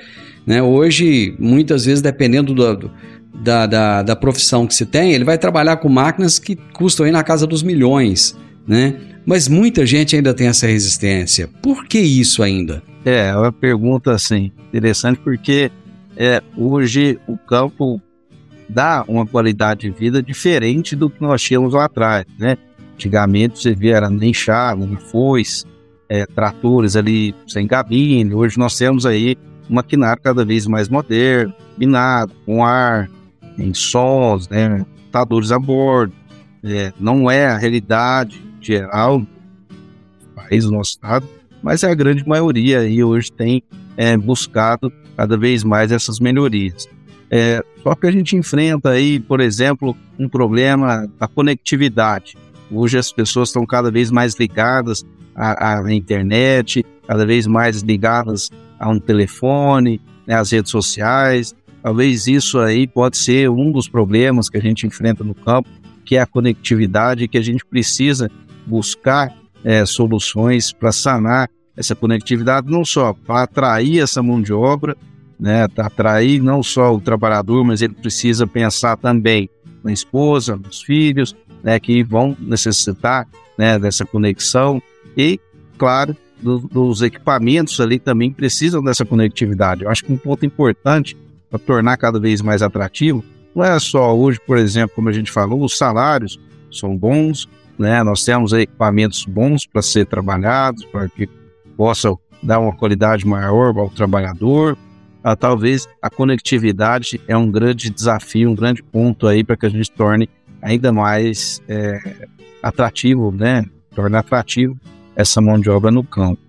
Né? 0.46 0.62
Hoje, 0.62 1.36
muitas 1.40 1.86
vezes, 1.86 2.02
dependendo 2.02 2.54
do, 2.54 2.92
da, 3.34 3.66
da, 3.66 4.04
da 4.04 4.16
profissão 4.16 4.68
que 4.68 4.76
se 4.76 4.86
tem, 4.86 5.14
ele 5.14 5.24
vai 5.24 5.38
trabalhar 5.38 5.78
com 5.78 5.90
máquinas 5.90 6.40
que 6.40 6.56
custam 6.56 7.06
aí 7.06 7.12
na 7.12 7.24
casa 7.24 7.48
dos 7.48 7.64
milhões. 7.64 8.36
Né? 8.68 8.96
Mas 9.26 9.48
muita 9.48 9.86
gente 9.86 10.16
ainda 10.16 10.34
tem 10.34 10.48
essa 10.48 10.68
resistência. 10.68 11.48
Por 11.62 11.86
que 11.86 12.00
isso 12.00 12.44
ainda? 12.44 12.84
É, 13.06 13.30
é 13.30 13.36
uma 13.36 13.52
pergunta 13.52 14.12
assim, 14.12 14.52
interessante 14.68 15.20
porque 15.20 15.72
é, 16.16 16.42
hoje 16.58 17.20
o 17.28 17.38
campo 17.38 18.02
dá 18.68 19.04
uma 19.08 19.26
qualidade 19.26 19.82
de 19.82 19.92
vida 19.92 20.22
diferente 20.22 20.96
do 20.96 21.10
que 21.10 21.22
nós 21.22 21.42
tínhamos 21.42 21.74
lá 21.74 21.86
atrás, 21.86 22.26
né? 22.38 22.58
Antigamente 22.96 23.62
você 23.62 23.74
via 23.74 23.98
era 23.98 24.10
nem 24.10 24.34
chave, 24.34 24.86
nem 24.86 24.98
foice, 24.98 25.66
é, 26.10 26.26
tratores 26.26 26.96
ali 26.96 27.34
sem 27.48 27.68
cabine. 27.68 28.34
Hoje 28.34 28.58
nós 28.58 28.78
temos 28.78 29.06
aí 29.06 29.38
um 29.70 29.76
maquinário 29.76 30.22
cada 30.22 30.46
vez 30.46 30.68
mais 30.68 30.90
moderno, 30.90 31.54
minado, 31.78 32.34
com 32.46 32.64
ar, 32.64 33.10
em 33.58 33.74
sons, 33.74 34.48
né? 34.50 34.86
Computadores 34.96 35.52
a 35.52 35.60
bordo. 35.60 36.14
É, 36.64 36.94
não 37.00 37.30
é 37.30 37.48
a 37.48 37.58
realidade 37.58 38.42
geral 38.66 39.20
do 39.20 39.28
país, 40.36 40.66
do 40.66 40.72
nosso 40.72 40.92
estado, 40.92 41.28
mas 41.62 41.84
é 41.84 41.92
a 41.92 41.96
grande 41.96 42.28
maioria 42.28 42.88
e 42.88 43.04
hoje 43.04 43.32
tem 43.32 43.64
é, 43.96 44.18
buscado 44.18 44.92
cada 45.16 45.38
vez 45.38 45.64
mais 45.64 45.92
essas 45.92 46.20
melhorias. 46.20 46.88
É, 47.30 47.64
só 47.82 47.96
que 47.96 48.06
a 48.06 48.12
gente 48.12 48.36
enfrenta 48.36 48.92
aí, 48.92 49.20
por 49.20 49.40
exemplo, 49.40 49.96
um 50.20 50.30
problema 50.30 51.10
da 51.20 51.28
conectividade. 51.28 52.38
Hoje 52.72 52.98
as 52.98 53.12
pessoas 53.12 53.50
estão 53.50 53.66
cada 53.66 53.90
vez 53.90 54.12
mais 54.12 54.36
ligadas 54.36 55.04
à, 55.36 55.80
à 55.80 55.94
internet, 55.94 56.86
cada 57.08 57.26
vez 57.26 57.48
mais 57.48 57.82
ligadas 57.82 58.52
a 58.80 58.90
um 58.90 59.00
telefone, 59.00 60.02
né, 60.28 60.36
às 60.36 60.52
redes 60.52 60.72
sociais. 60.72 61.56
Talvez 61.82 62.28
isso 62.28 62.60
aí 62.60 62.88
pode 62.88 63.18
ser 63.18 63.50
um 63.50 63.72
dos 63.72 63.88
problemas 63.88 64.50
que 64.50 64.58
a 64.58 64.62
gente 64.62 64.86
enfrenta 64.86 65.24
no 65.24 65.34
campo, 65.34 65.70
que 66.06 66.16
é 66.16 66.22
a 66.22 66.26
conectividade, 66.26 67.28
que 67.28 67.38
a 67.38 67.42
gente 67.42 67.66
precisa 67.66 68.30
buscar 68.66 69.34
é, 69.64 69.86
soluções 69.86 70.72
para 70.72 70.92
sanar 70.92 71.50
essa 71.76 71.96
conectividade, 71.96 72.70
não 72.70 72.86
só 72.86 73.14
para 73.14 73.44
atrair 73.44 74.00
essa 74.00 74.22
mão 74.22 74.42
de 74.42 74.54
obra, 74.54 74.96
né, 75.40 75.68
atrair 75.78 76.42
não 76.42 76.62
só 76.62 76.94
o 76.94 77.02
trabalhador, 77.02 77.64
mas 77.64 77.82
ele 77.82 77.94
precisa 77.94 78.46
pensar 78.46 78.96
também 78.98 79.50
na 79.84 79.92
esposa, 79.92 80.56
nos 80.56 80.82
filhos, 80.82 81.36
né, 81.64 81.80
que 81.80 82.04
vão 82.04 82.38
necessitar 82.40 83.28
né, 83.58 83.80
dessa 83.80 84.06
conexão 84.06 84.82
e, 85.18 85.40
claro, 85.78 86.16
do, 86.42 86.60
dos 86.60 87.02
equipamentos 87.02 87.80
ali 87.80 87.98
também 87.98 88.32
precisam 88.32 88.84
dessa 88.84 89.06
conectividade. 89.06 89.84
Eu 89.84 89.90
acho 89.90 90.04
que 90.04 90.14
um 90.14 90.18
ponto 90.18 90.46
importante 90.46 91.18
para 91.50 91.60
tornar 91.60 91.98
cada 91.98 92.20
vez 92.20 92.42
mais 92.42 92.62
atrativo 92.62 93.24
não 93.56 93.64
é 93.64 93.80
só 93.80 94.16
hoje, 94.16 94.40
por 94.46 94.58
exemplo, 94.58 94.96
como 94.96 95.10
a 95.10 95.12
gente 95.12 95.32
falou, 95.32 95.64
os 95.64 95.78
salários 95.78 96.40
são 96.72 96.98
bons, 96.98 97.48
né? 97.78 98.04
Nós 98.04 98.24
temos 98.24 98.54
equipamentos 98.54 99.26
bons 99.26 99.66
para 99.66 99.82
ser 99.82 100.06
trabalhados, 100.06 100.86
para 100.86 101.08
que 101.10 101.28
possam 101.76 102.18
dar 102.42 102.60
uma 102.60 102.76
qualidade 102.76 103.26
maior 103.26 103.78
ao 103.78 103.90
trabalhador. 103.90 104.78
Ah, 105.24 105.36
talvez 105.36 105.88
a 106.02 106.10
conectividade 106.10 107.20
é 107.28 107.38
um 107.38 107.50
grande 107.50 107.90
desafio, 107.90 108.50
um 108.50 108.56
grande 108.56 108.84
ponto 108.84 109.26
aí 109.26 109.44
para 109.44 109.56
que 109.56 109.66
a 109.66 109.70
gente 109.70 109.90
torne 109.92 110.30
ainda 110.62 110.92
mais 110.92 111.62
é, 111.68 112.28
atrativo, 112.62 113.32
né? 113.32 113.66
Atrativo 114.14 114.78
essa 115.16 115.40
mão 115.40 115.60
de 115.60 115.70
obra 115.70 115.92
no 115.92 116.04
campo. 116.04 116.43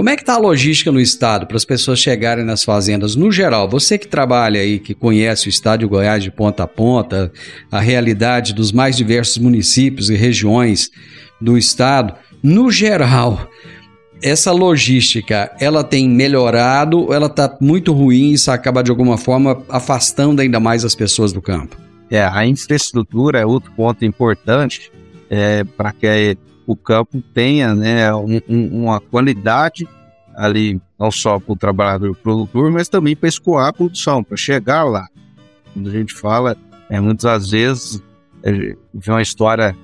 Como 0.00 0.08
é 0.08 0.16
que 0.16 0.22
está 0.22 0.32
a 0.32 0.38
logística 0.38 0.90
no 0.90 0.98
estado 0.98 1.46
para 1.46 1.58
as 1.58 1.64
pessoas 1.66 1.98
chegarem 1.98 2.42
nas 2.42 2.64
fazendas 2.64 3.14
no 3.14 3.30
geral? 3.30 3.68
Você 3.68 3.98
que 3.98 4.08
trabalha 4.08 4.58
aí, 4.58 4.78
que 4.78 4.94
conhece 4.94 5.46
o 5.46 5.50
estado 5.50 5.80
de 5.80 5.86
Goiás 5.86 6.22
de 6.22 6.30
ponta 6.30 6.62
a 6.62 6.66
ponta, 6.66 7.30
a 7.70 7.80
realidade 7.80 8.54
dos 8.54 8.72
mais 8.72 8.96
diversos 8.96 9.36
municípios 9.36 10.08
e 10.08 10.16
regiões 10.16 10.90
do 11.38 11.58
estado, 11.58 12.14
no 12.42 12.70
geral, 12.70 13.46
essa 14.22 14.52
logística, 14.52 15.54
ela 15.60 15.84
tem 15.84 16.08
melhorado 16.08 17.12
ela 17.12 17.26
está 17.26 17.54
muito 17.60 17.92
ruim 17.92 18.30
e 18.30 18.32
isso 18.32 18.50
acaba 18.50 18.82
de 18.82 18.90
alguma 18.90 19.18
forma 19.18 19.62
afastando 19.68 20.40
ainda 20.40 20.58
mais 20.58 20.82
as 20.82 20.94
pessoas 20.94 21.30
do 21.30 21.42
campo? 21.42 21.76
É, 22.10 22.24
a 22.24 22.46
infraestrutura 22.46 23.38
é 23.38 23.44
outro 23.44 23.70
ponto 23.72 24.02
importante 24.02 24.90
é, 25.28 25.62
para 25.62 25.92
que 25.92 26.38
o 26.70 26.76
campo 26.76 27.20
tenha 27.34 27.74
né, 27.74 28.14
um, 28.14 28.40
um, 28.48 28.84
uma 28.84 29.00
qualidade 29.00 29.88
ali, 30.36 30.80
não 30.96 31.10
só 31.10 31.40
para 31.40 31.52
o 31.52 31.56
trabalhador 31.56 32.14
produtor, 32.14 32.70
mas 32.70 32.88
também 32.88 33.16
para 33.16 33.28
escoar 33.28 33.66
a 33.66 33.72
produção, 33.72 34.22
para 34.22 34.36
chegar 34.36 34.84
lá. 34.84 35.08
Quando 35.74 35.88
a 35.88 35.92
gente 35.92 36.14
fala, 36.14 36.56
é, 36.88 37.00
muitas 37.00 37.50
vezes, 37.50 38.00
é, 38.44 38.52
vi 38.52 39.10
uma 39.10 39.20
história, 39.20 39.76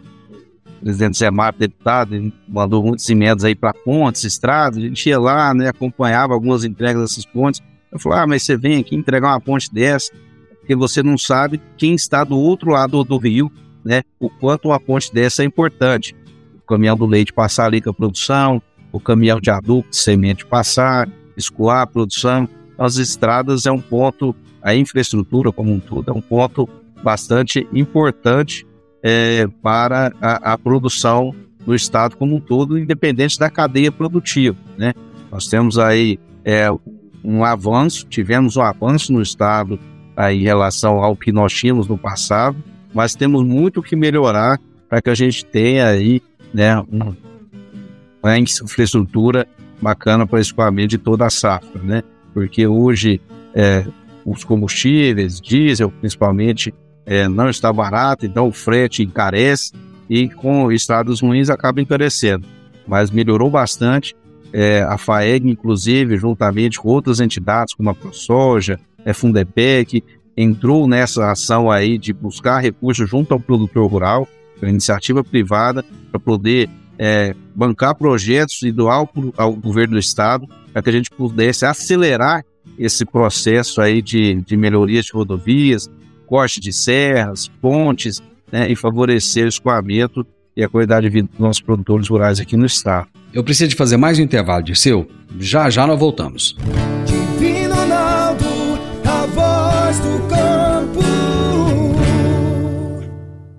o 0.80 0.84
presidente 0.84 1.18
Zé 1.18 1.28
Mário, 1.28 1.58
deputado, 1.58 2.32
mandou 2.46 2.84
muitos 2.84 3.10
emendas 3.10 3.42
aí 3.42 3.56
para 3.56 3.74
pontes, 3.74 4.22
estradas, 4.22 4.78
a 4.78 4.82
gente 4.82 5.08
ia 5.08 5.18
lá, 5.18 5.52
né, 5.52 5.68
acompanhava 5.68 6.34
algumas 6.34 6.62
entregas 6.62 7.02
dessas 7.02 7.26
pontes. 7.26 7.60
Eu 7.90 7.98
falei, 7.98 8.20
ah, 8.20 8.26
mas 8.28 8.44
você 8.44 8.56
vem 8.56 8.78
aqui 8.78 8.94
entregar 8.94 9.30
uma 9.30 9.40
ponte 9.40 9.74
dessa, 9.74 10.12
porque 10.60 10.76
você 10.76 11.02
não 11.02 11.18
sabe 11.18 11.60
quem 11.76 11.96
está 11.96 12.22
do 12.22 12.38
outro 12.38 12.70
lado 12.70 13.02
do 13.02 13.18
rio, 13.18 13.50
né, 13.84 14.04
o 14.20 14.30
quanto 14.30 14.68
uma 14.68 14.78
ponte 14.78 15.12
dessa 15.12 15.42
é 15.42 15.46
importante 15.46 16.14
caminhão 16.66 16.96
do 16.96 17.06
leite 17.06 17.32
passar 17.32 17.66
ali 17.66 17.80
com 17.80 17.90
a 17.90 17.94
produção, 17.94 18.62
o 18.92 19.00
caminhão 19.00 19.40
de 19.40 19.50
adubo 19.50 19.86
de 19.90 19.96
semente 19.96 20.44
passar, 20.44 21.08
escoar 21.36 21.82
a 21.82 21.86
produção. 21.86 22.48
As 22.78 22.96
estradas 22.96 23.66
é 23.66 23.72
um 23.72 23.80
ponto, 23.80 24.34
a 24.62 24.74
infraestrutura 24.74 25.52
como 25.52 25.72
um 25.72 25.80
todo, 25.80 26.10
é 26.10 26.14
um 26.14 26.20
ponto 26.20 26.68
bastante 27.02 27.66
importante 27.72 28.66
é, 29.02 29.46
para 29.62 30.12
a, 30.20 30.52
a, 30.52 30.58
produção 30.58 31.34
do 31.64 31.74
Estado 31.74 32.16
como 32.16 32.36
um 32.36 32.40
todo, 32.40 32.78
independente 32.78 33.38
da 33.38 33.50
cadeia 33.50 33.92
produtiva. 33.92 34.56
Né? 34.76 34.94
Nós 35.30 35.46
temos 35.46 35.78
aí 35.78 36.18
é, 36.44 36.68
um 37.22 37.44
avanço, 37.44 38.06
tivemos 38.06 38.56
um 38.56 38.62
avanço 38.62 39.12
no 39.12 39.22
Estado 39.22 39.78
aí, 40.16 40.40
em 40.40 40.44
relação 40.44 41.02
ao 41.02 41.16
que 41.16 41.32
nós 41.32 41.52
tínhamos 41.52 41.86
no 41.86 41.98
passado, 41.98 42.56
mas 42.94 43.14
temos 43.14 43.44
muito 43.44 43.82
que 43.82 43.94
melhorar 43.94 44.58
para 44.88 45.02
que 45.02 45.10
a 45.10 45.14
gente 45.14 45.44
tenha 45.44 45.86
aí 45.86 46.22
né, 46.56 46.82
uma 48.22 48.38
infraestrutura 48.38 49.46
bacana 49.80 50.26
para 50.26 50.40
escoamento 50.40 50.88
de 50.88 50.98
toda 50.98 51.26
a 51.26 51.30
safra, 51.30 51.82
né? 51.82 52.02
Porque 52.32 52.66
hoje 52.66 53.20
é, 53.54 53.84
os 54.24 54.42
combustíveis, 54.42 55.38
diesel 55.38 55.90
principalmente, 55.90 56.72
é, 57.04 57.28
não 57.28 57.50
está 57.50 57.70
barato, 57.70 58.24
então 58.24 58.48
o 58.48 58.52
frete 58.52 59.02
encarece 59.02 59.72
e 60.08 60.30
com 60.30 60.72
estradas 60.72 61.20
ruins 61.20 61.50
acaba 61.50 61.82
encarecendo. 61.82 62.46
Mas 62.88 63.10
melhorou 63.10 63.50
bastante. 63.50 64.16
É, 64.50 64.82
a 64.82 64.96
FAEG, 64.96 65.50
inclusive, 65.50 66.16
juntamente 66.16 66.80
com 66.80 66.88
outras 66.88 67.20
entidades 67.20 67.74
como 67.74 67.90
a 67.90 67.94
ProSoja, 67.94 68.80
a 69.04 69.12
Fundepec, 69.12 70.02
entrou 70.34 70.88
nessa 70.88 71.30
ação 71.30 71.70
aí 71.70 71.98
de 71.98 72.14
buscar 72.14 72.60
recursos 72.60 73.08
junto 73.10 73.34
ao 73.34 73.40
produtor 73.40 73.90
rural 73.90 74.26
iniciativa 74.62 75.22
privada, 75.22 75.84
para 76.10 76.20
poder 76.20 76.68
é, 76.98 77.34
bancar 77.54 77.94
projetos 77.94 78.62
e 78.62 78.72
doar 78.72 78.96
ao, 78.96 79.10
ao 79.36 79.52
governo 79.52 79.94
do 79.94 79.98
estado, 79.98 80.48
para 80.72 80.82
que 80.82 80.90
a 80.90 80.92
gente 80.92 81.10
pudesse 81.10 81.64
acelerar 81.64 82.44
esse 82.78 83.04
processo 83.04 83.80
aí 83.80 84.02
de, 84.02 84.34
de 84.42 84.56
melhorias 84.56 85.06
de 85.06 85.12
rodovias, 85.12 85.90
corte 86.26 86.60
de 86.60 86.72
serras, 86.72 87.48
pontes, 87.60 88.22
né, 88.50 88.70
e 88.70 88.76
favorecer 88.76 89.44
o 89.44 89.48
escoamento 89.48 90.26
e 90.56 90.64
a 90.64 90.68
qualidade 90.68 91.06
de 91.06 91.12
vida 91.12 91.28
dos 91.30 91.38
nossos 91.38 91.62
produtores 91.62 92.08
rurais 92.08 92.40
aqui 92.40 92.56
no 92.56 92.66
estado. 92.66 93.08
Eu 93.32 93.44
preciso 93.44 93.68
de 93.68 93.76
fazer 93.76 93.96
mais 93.96 94.18
um 94.18 94.22
intervalo, 94.22 94.62
de 94.62 94.74
seu. 94.74 95.06
Já 95.38 95.68
já 95.68 95.86
nós 95.86 95.98
voltamos. 95.98 96.56
Divino 97.04 97.74
Ronaldo, 97.74 98.44
a 99.04 99.26
voz 99.26 99.98
do 100.00 100.28
campo. 100.28 100.55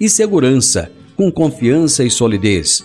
e 0.00 0.08
segurança, 0.08 0.90
com 1.14 1.30
confiança 1.30 2.02
e 2.02 2.10
solidez. 2.10 2.82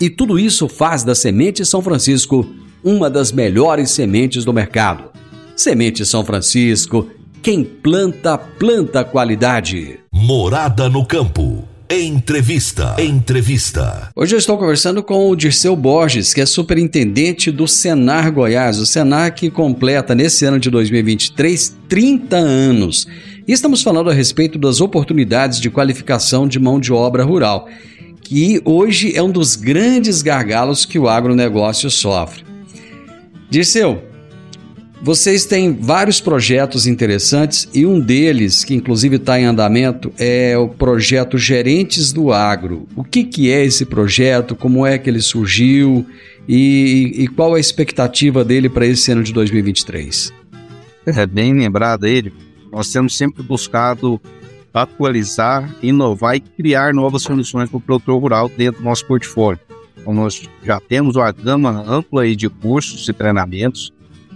E 0.00 0.10
tudo 0.10 0.38
isso 0.38 0.68
faz 0.68 1.04
da 1.04 1.14
Semente 1.14 1.64
São 1.64 1.80
Francisco 1.80 2.46
uma 2.82 3.08
das 3.08 3.32
melhores 3.32 3.90
sementes 3.90 4.44
do 4.44 4.52
mercado. 4.52 5.10
Semente 5.54 6.04
São 6.04 6.24
Francisco, 6.24 7.08
quem 7.42 7.64
planta, 7.64 8.36
planta 8.36 9.04
qualidade. 9.04 10.00
Morada 10.12 10.88
no 10.88 11.06
campo. 11.06 11.75
Entrevista. 11.88 12.96
Entrevista. 12.98 14.10
Hoje 14.16 14.34
eu 14.34 14.38
estou 14.38 14.58
conversando 14.58 15.04
com 15.04 15.30
o 15.30 15.36
Dirceu 15.36 15.76
Borges, 15.76 16.34
que 16.34 16.40
é 16.40 16.46
superintendente 16.46 17.52
do 17.52 17.68
Senar 17.68 18.32
Goiás. 18.32 18.78
O 18.78 18.86
Senar 18.86 19.32
que 19.32 19.48
completa 19.48 20.12
nesse 20.12 20.44
ano 20.44 20.58
de 20.58 20.68
2023 20.68 21.76
30 21.88 22.36
anos. 22.36 23.06
E 23.46 23.52
estamos 23.52 23.84
falando 23.84 24.10
a 24.10 24.12
respeito 24.12 24.58
das 24.58 24.80
oportunidades 24.80 25.60
de 25.60 25.70
qualificação 25.70 26.48
de 26.48 26.58
mão 26.58 26.80
de 26.80 26.92
obra 26.92 27.22
rural, 27.22 27.68
que 28.20 28.60
hoje 28.64 29.16
é 29.16 29.22
um 29.22 29.30
dos 29.30 29.54
grandes 29.54 30.22
gargalos 30.22 30.84
que 30.84 30.98
o 30.98 31.08
agronegócio 31.08 31.88
sofre. 31.88 32.44
Dirceu, 33.48 34.02
vocês 35.02 35.44
têm 35.44 35.72
vários 35.74 36.20
projetos 36.20 36.86
interessantes 36.86 37.68
e 37.72 37.84
um 37.84 38.00
deles, 38.00 38.64
que 38.64 38.74
inclusive 38.74 39.16
está 39.16 39.38
em 39.38 39.44
andamento, 39.44 40.12
é 40.18 40.56
o 40.56 40.68
projeto 40.68 41.36
Gerentes 41.38 42.12
do 42.12 42.32
Agro. 42.32 42.88
O 42.96 43.04
que, 43.04 43.24
que 43.24 43.52
é 43.52 43.64
esse 43.64 43.84
projeto? 43.84 44.56
Como 44.56 44.86
é 44.86 44.98
que 44.98 45.08
ele 45.08 45.20
surgiu? 45.20 46.06
E, 46.48 47.12
e 47.16 47.28
qual 47.28 47.54
a 47.54 47.60
expectativa 47.60 48.44
dele 48.44 48.68
para 48.68 48.86
esse 48.86 49.10
ano 49.12 49.22
de 49.22 49.32
2023? 49.32 50.32
É 51.06 51.26
bem 51.26 51.52
lembrado 51.52 52.04
ele 52.06 52.32
nós 52.76 52.92
temos 52.92 53.16
sempre 53.16 53.42
buscado 53.42 54.20
atualizar, 54.74 55.74
inovar 55.82 56.36
e 56.36 56.40
criar 56.40 56.92
novas 56.92 57.22
soluções 57.22 57.70
para 57.70 57.78
o 57.78 57.80
produtor 57.80 58.20
rural 58.20 58.50
dentro 58.54 58.82
do 58.82 58.84
nosso 58.84 59.06
portfólio. 59.06 59.58
Então, 59.96 60.12
nós 60.12 60.42
já 60.62 60.78
temos 60.78 61.16
uma 61.16 61.32
gama 61.32 61.82
ampla 61.88 62.28
de 62.36 62.50
cursos 62.50 63.08
e 63.08 63.14
treinamentos 63.14 63.90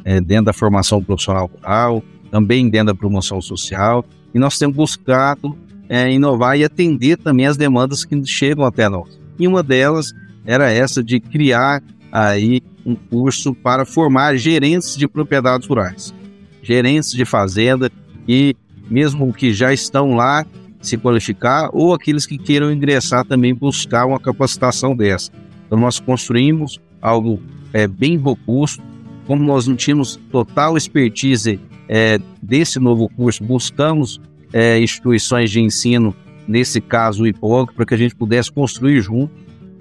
é, 0.05 0.21
dentro 0.21 0.47
da 0.47 0.53
formação 0.53 1.03
profissional 1.03 1.51
rural, 1.53 2.03
também 2.31 2.69
dentro 2.69 2.89
da 2.89 2.95
promoção 2.95 3.41
social, 3.41 4.05
e 4.35 4.39
nós 4.39 4.59
temos 4.59 4.77
buscado 4.77 5.57
é, 5.89 6.11
inovar 6.13 6.57
e 6.57 6.65
atender 6.65 7.17
também 7.17 7.47
as 7.47 7.57
demandas 7.57 8.05
que 8.05 8.25
chegam 8.25 8.65
até 8.65 8.89
nós. 8.89 9.21
E 9.39 9.49
uma 9.49 9.63
delas 9.63 10.13
era 10.45 10.71
essa 10.71 11.03
de 11.03 11.19
criar 11.19 11.83
aí 12.13 12.63
um 12.85 12.95
curso 12.95 13.55
para 13.55 13.85
formar 13.85 14.37
gerentes 14.37 14.97
de 14.97 15.07
propriedades 15.07 15.67
rurais, 15.67 16.15
gerentes 16.63 17.11
de 17.13 17.25
fazenda, 17.25 17.91
e 18.27 18.55
mesmo 18.89 19.33
que 19.33 19.53
já 19.53 19.73
estão 19.73 20.15
lá 20.15 20.47
se 20.81 20.97
qualificar 20.97 21.71
ou 21.73 21.93
aqueles 21.93 22.27
que 22.27 22.39
queiram 22.39 22.73
ingressar 22.73 23.25
também 23.25 23.55
buscar 23.55 24.07
uma 24.07 24.19
capacitação 24.19 24.97
dessa. 24.97 25.31
Então 25.67 25.79
nós 25.79 26.01
construímos 26.01 26.81
algo 27.01 27.41
é, 27.73 27.87
bem 27.87 28.17
robusto, 28.17 28.83
como 29.31 29.45
nós 29.45 29.65
não 29.69 29.77
tínhamos 29.77 30.17
total 30.33 30.77
expertise 30.77 31.61
é, 31.89 32.19
desse 32.43 32.81
novo 32.81 33.09
curso, 33.09 33.45
buscamos 33.45 34.21
é, 34.53 34.81
instituições 34.81 35.53
de 35.53 35.61
ensino, 35.61 36.13
nesse 36.49 36.81
caso 36.81 37.23
o 37.23 37.27
IPOG, 37.29 37.73
para 37.73 37.87
que 37.87 37.95
a 37.95 37.97
gente 37.97 38.13
pudesse 38.13 38.51
construir 38.51 39.01
junto 39.01 39.33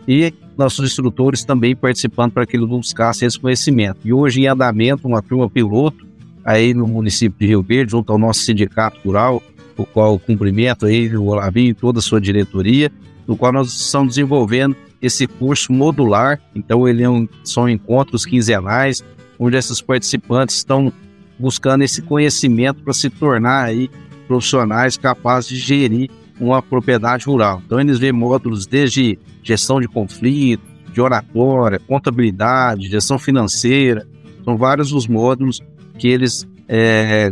e 0.08 0.32
nossos 0.56 0.86
instrutores 0.86 1.44
também 1.44 1.76
participando 1.76 2.32
para 2.32 2.46
que 2.46 2.58
eles 2.58 2.70
buscassem 2.70 3.28
esse 3.28 3.40
conhecimento. 3.40 4.02
E 4.06 4.14
hoje 4.14 4.42
em 4.42 4.46
andamento 4.46 5.08
uma 5.08 5.20
turma 5.20 5.50
piloto 5.50 6.06
aí 6.46 6.72
no 6.76 6.86
município 6.86 7.40
de 7.40 7.48
Rio 7.48 7.64
Verde, 7.64 7.94
junto 7.94 8.12
ao 8.12 8.20
nosso 8.20 8.42
sindicato 8.42 9.00
rural, 9.04 9.42
o 9.76 9.84
qual 9.84 10.20
cumprimento 10.20 10.86
aí 10.86 11.12
o 11.18 11.24
Olavinho 11.24 11.72
e 11.72 11.74
toda 11.74 11.98
a 11.98 12.04
sua 12.04 12.22
diretoria, 12.22 12.92
no 13.28 13.36
qual 13.36 13.52
nós 13.52 13.74
estamos 13.74 14.10
desenvolvendo 14.10 14.76
esse 15.02 15.26
curso 15.26 15.74
modular. 15.74 16.40
Então, 16.54 16.88
ele 16.88 17.02
é 17.02 17.10
um, 17.10 17.28
são 17.44 17.68
encontros 17.68 18.28
quinzenais, 18.28 19.04
onde 19.40 19.56
esses 19.56 19.82
participantes 19.82 20.58
estão 20.58 20.92
buscando 21.40 21.84
esse 21.84 22.02
conhecimento 22.02 22.84
para 22.84 22.94
se 22.94 23.10
tornar 23.10 23.64
aí 23.64 23.90
profissionais 24.28 24.98
capazes 24.98 25.50
de 25.50 25.56
gerir 25.56 26.12
uma 26.40 26.62
propriedade 26.62 27.26
rural. 27.26 27.62
Então, 27.66 27.80
eles 27.80 27.98
vêem 27.98 28.12
módulos 28.12 28.68
desde 28.68 29.18
gestão 29.42 29.80
de 29.80 29.88
conflito, 29.88 30.64
de 30.94 31.02
oratória, 31.02 31.80
contabilidade, 31.80 32.88
gestão 32.88 33.18
financeira. 33.18 34.06
São 34.44 34.58
vários 34.58 34.92
os 34.92 35.08
módulos 35.08 35.60
que 35.98 36.08
eles 36.08 36.48
é, 36.68 37.32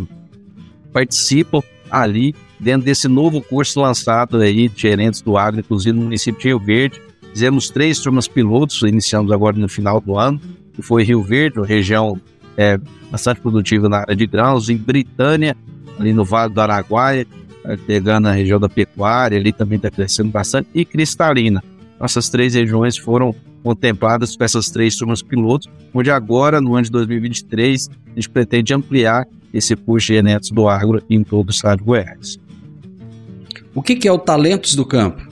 participam 0.92 1.62
ali 1.90 2.34
dentro 2.60 2.86
desse 2.86 3.08
novo 3.08 3.42
curso 3.42 3.80
lançado 3.80 4.38
aí 4.38 4.68
de 4.68 4.82
gerentes 4.82 5.22
do 5.22 5.38
agro, 5.38 5.60
inclusive 5.60 5.96
no 5.96 6.04
município 6.04 6.42
de 6.42 6.48
Rio 6.48 6.60
Verde. 6.60 7.02
Fizemos 7.32 7.70
três 7.70 8.00
turmas 8.00 8.28
pilotos, 8.28 8.82
iniciamos 8.82 9.32
agora 9.32 9.58
no 9.58 9.70
final 9.70 10.02
do 10.02 10.18
ano, 10.18 10.42
que 10.78 10.82
foi 10.84 11.04
Rio 11.04 11.24
Verde, 11.24 11.58
uma 11.58 11.66
região 11.66 12.22
é, 12.56 12.80
bastante 13.12 13.42
produtiva 13.42 13.90
na 13.90 13.98
área 13.98 14.16
de 14.16 14.28
grãos, 14.28 14.70
em 14.70 14.78
Britânia, 14.78 15.58
ali 16.00 16.14
no 16.14 16.24
Vale 16.24 16.54
do 16.54 16.62
Araguaia, 16.62 17.26
é, 17.66 17.76
pegando 17.76 18.28
a 18.28 18.32
região 18.32 18.60
da 18.60 18.70
pecuária, 18.70 19.40
ali 19.40 19.52
também 19.52 19.78
está 19.78 19.90
crescendo 19.90 20.30
bastante, 20.30 20.70
e 20.76 20.86
Cristalina. 20.86 21.64
Nossas 22.00 22.30
três 22.30 22.54
regiões 22.54 22.96
foram 22.96 23.34
contempladas 23.64 24.36
com 24.36 24.44
essas 24.44 24.70
três 24.70 24.96
turmas 24.96 25.24
pilotos, 25.24 25.68
onde 25.92 26.12
agora, 26.12 26.62
no 26.62 26.76
ano 26.76 26.84
de 26.84 26.92
2023, 26.92 27.90
a 27.90 28.16
gente 28.16 28.30
pretende 28.30 28.72
ampliar 28.72 29.28
esse 29.52 29.76
curso 29.76 30.08
de 30.08 30.14
genéticos 30.14 30.52
do 30.52 30.70
agro 30.70 31.02
em 31.10 31.24
todo 31.24 31.48
o 31.48 31.52
estado 31.52 31.80
de 31.80 31.86
Goiás. 31.86 32.38
O 33.74 33.82
que, 33.82 33.96
que 33.96 34.08
é 34.08 34.12
o 34.12 34.20
Talentos 34.20 34.76
do 34.76 34.86
Campo? 34.86 35.28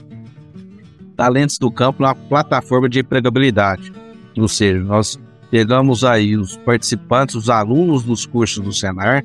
Talentos 1.16 1.56
do 1.56 1.70
Campo 1.70 2.02
é 2.02 2.08
uma 2.08 2.14
plataforma 2.16 2.88
de 2.88 2.98
empregabilidade, 2.98 3.92
ou 4.36 4.48
seja, 4.48 4.82
nós 4.82 5.18
pegamos 5.50 6.04
aí 6.04 6.36
os 6.36 6.56
participantes, 6.56 7.34
os 7.34 7.48
alunos 7.48 8.02
dos 8.02 8.26
cursos 8.26 8.62
do 8.62 8.72
Senar 8.72 9.24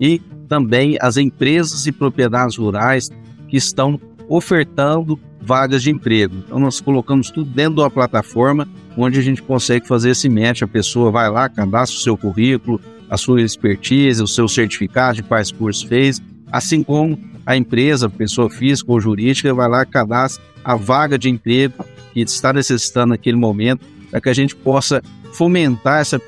e 0.00 0.20
também 0.48 0.96
as 1.00 1.16
empresas 1.16 1.86
e 1.86 1.92
propriedades 1.92 2.56
rurais 2.56 3.10
que 3.48 3.56
estão 3.56 4.00
ofertando 4.28 5.18
vagas 5.40 5.82
de 5.82 5.90
emprego. 5.90 6.36
Então 6.44 6.58
nós 6.58 6.80
colocamos 6.80 7.30
tudo 7.30 7.50
dentro 7.50 7.76
de 7.76 7.80
uma 7.80 7.90
plataforma 7.90 8.68
onde 8.96 9.18
a 9.18 9.22
gente 9.22 9.42
consegue 9.42 9.86
fazer 9.86 10.10
esse 10.10 10.28
match. 10.28 10.62
A 10.62 10.68
pessoa 10.68 11.10
vai 11.10 11.30
lá, 11.30 11.48
cadastra 11.48 11.98
o 11.98 12.02
seu 12.02 12.16
currículo, 12.16 12.80
a 13.08 13.16
sua 13.16 13.42
expertise, 13.42 14.22
o 14.22 14.26
seu 14.26 14.46
certificado 14.48 15.16
de 15.16 15.22
quais 15.22 15.50
cursos 15.50 15.82
fez, 15.82 16.20
assim 16.52 16.82
como 16.82 17.18
a 17.44 17.56
empresa, 17.56 18.08
pessoa 18.08 18.48
física 18.50 18.92
ou 18.92 19.00
jurídica, 19.00 19.52
vai 19.52 19.68
lá, 19.68 19.84
cadastra 19.84 20.42
a 20.62 20.76
vaga 20.76 21.18
de 21.18 21.28
emprego 21.28 21.84
que 22.12 22.20
está 22.20 22.52
necessitando 22.52 23.10
naquele 23.10 23.36
momento, 23.36 23.84
para 24.10 24.20
que 24.20 24.28
a 24.28 24.34
gente 24.34 24.54
possa 24.56 25.02
fomentar 25.32 26.00
essa 26.00 26.20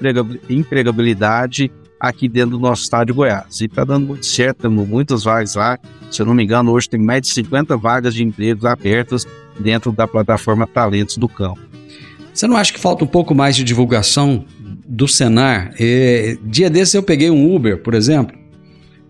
empregabilidade 0.48 1.70
aqui 1.98 2.28
dentro 2.28 2.50
do 2.52 2.58
nosso 2.58 2.82
estado 2.82 3.06
de 3.06 3.12
Goiás. 3.12 3.60
E 3.60 3.66
está 3.66 3.84
dando 3.84 4.06
muito 4.06 4.26
certo, 4.26 4.62
temos 4.62 4.88
muitas 4.88 5.24
vagas 5.24 5.54
lá. 5.54 5.78
Se 6.10 6.20
eu 6.20 6.26
não 6.26 6.34
me 6.34 6.42
engano, 6.42 6.72
hoje 6.72 6.88
tem 6.88 7.00
mais 7.00 7.22
de 7.22 7.28
50 7.28 7.76
vagas 7.76 8.14
de 8.14 8.24
empregos 8.24 8.64
abertas 8.64 9.26
dentro 9.58 9.92
da 9.92 10.08
plataforma 10.08 10.66
Talentos 10.66 11.16
do 11.16 11.28
Campo. 11.28 11.60
Você 12.32 12.46
não 12.46 12.56
acha 12.56 12.72
que 12.72 12.80
falta 12.80 13.04
um 13.04 13.06
pouco 13.06 13.34
mais 13.34 13.54
de 13.54 13.62
divulgação 13.62 14.44
do 14.86 15.06
Senar? 15.06 15.74
É, 15.78 16.36
dia 16.42 16.68
desses 16.68 16.94
eu 16.94 17.02
peguei 17.02 17.30
um 17.30 17.54
Uber, 17.54 17.82
por 17.82 17.94
exemplo. 17.94 18.36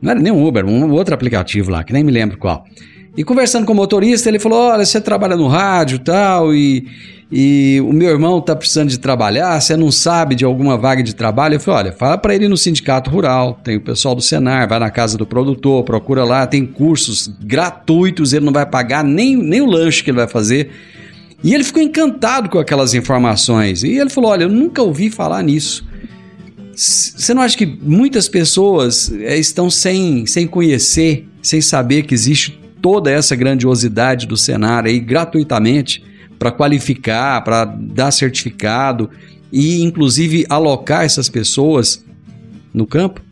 Não 0.00 0.10
era 0.10 0.20
nem 0.20 0.32
um 0.32 0.44
Uber, 0.44 0.66
um 0.66 0.90
outro 0.90 1.14
aplicativo 1.14 1.70
lá, 1.70 1.84
que 1.84 1.92
nem 1.92 2.02
me 2.02 2.10
lembro 2.10 2.36
qual. 2.36 2.66
E 3.14 3.22
conversando 3.22 3.66
com 3.66 3.72
o 3.72 3.76
motorista, 3.76 4.28
ele 4.28 4.38
falou: 4.38 4.58
Olha, 4.58 4.84
você 4.84 5.00
trabalha 5.00 5.36
no 5.36 5.46
rádio 5.46 5.98
tal, 5.98 6.54
e, 6.54 6.88
e 7.30 7.78
o 7.82 7.92
meu 7.92 8.08
irmão 8.08 8.38
está 8.38 8.56
precisando 8.56 8.88
de 8.88 8.98
trabalhar, 8.98 9.60
você 9.60 9.76
não 9.76 9.92
sabe 9.92 10.34
de 10.34 10.46
alguma 10.46 10.78
vaga 10.78 11.02
de 11.02 11.14
trabalho? 11.14 11.56
Eu 11.56 11.60
falei: 11.60 11.86
Olha, 11.86 11.92
fala 11.92 12.16
para 12.16 12.34
ele 12.34 12.48
no 12.48 12.56
sindicato 12.56 13.10
rural, 13.10 13.60
tem 13.62 13.76
o 13.76 13.80
pessoal 13.82 14.14
do 14.14 14.22
Senar, 14.22 14.66
vai 14.66 14.78
na 14.78 14.90
casa 14.90 15.18
do 15.18 15.26
produtor, 15.26 15.84
procura 15.84 16.24
lá, 16.24 16.46
tem 16.46 16.64
cursos 16.64 17.30
gratuitos, 17.42 18.32
ele 18.32 18.46
não 18.46 18.52
vai 18.52 18.64
pagar 18.64 19.04
nem, 19.04 19.36
nem 19.36 19.60
o 19.60 19.66
lanche 19.66 20.02
que 20.02 20.08
ele 20.08 20.16
vai 20.16 20.28
fazer. 20.28 20.70
E 21.44 21.54
ele 21.54 21.64
ficou 21.64 21.82
encantado 21.82 22.48
com 22.48 22.58
aquelas 22.58 22.94
informações. 22.94 23.82
E 23.82 23.90
ele 23.90 24.08
falou: 24.08 24.30
Olha, 24.30 24.44
eu 24.44 24.48
nunca 24.48 24.80
ouvi 24.80 25.10
falar 25.10 25.42
nisso. 25.42 25.84
Você 26.74 27.34
não 27.34 27.42
acha 27.42 27.58
que 27.58 27.66
muitas 27.66 28.26
pessoas 28.26 29.12
é, 29.12 29.36
estão 29.36 29.68
sem, 29.68 30.24
sem 30.24 30.46
conhecer, 30.46 31.28
sem 31.42 31.60
saber 31.60 32.04
que 32.04 32.14
existe 32.14 32.61
toda 32.82 33.10
essa 33.10 33.36
grandiosidade 33.36 34.26
do 34.26 34.36
cenário 34.36 34.90
aí 34.90 34.98
gratuitamente 34.98 36.04
para 36.38 36.50
qualificar, 36.50 37.42
para 37.42 37.64
dar 37.64 38.10
certificado 38.10 39.08
e 39.52 39.80
inclusive 39.82 40.44
alocar 40.50 41.04
essas 41.04 41.28
pessoas 41.28 42.04
no 42.74 42.84
campo? 42.84 43.22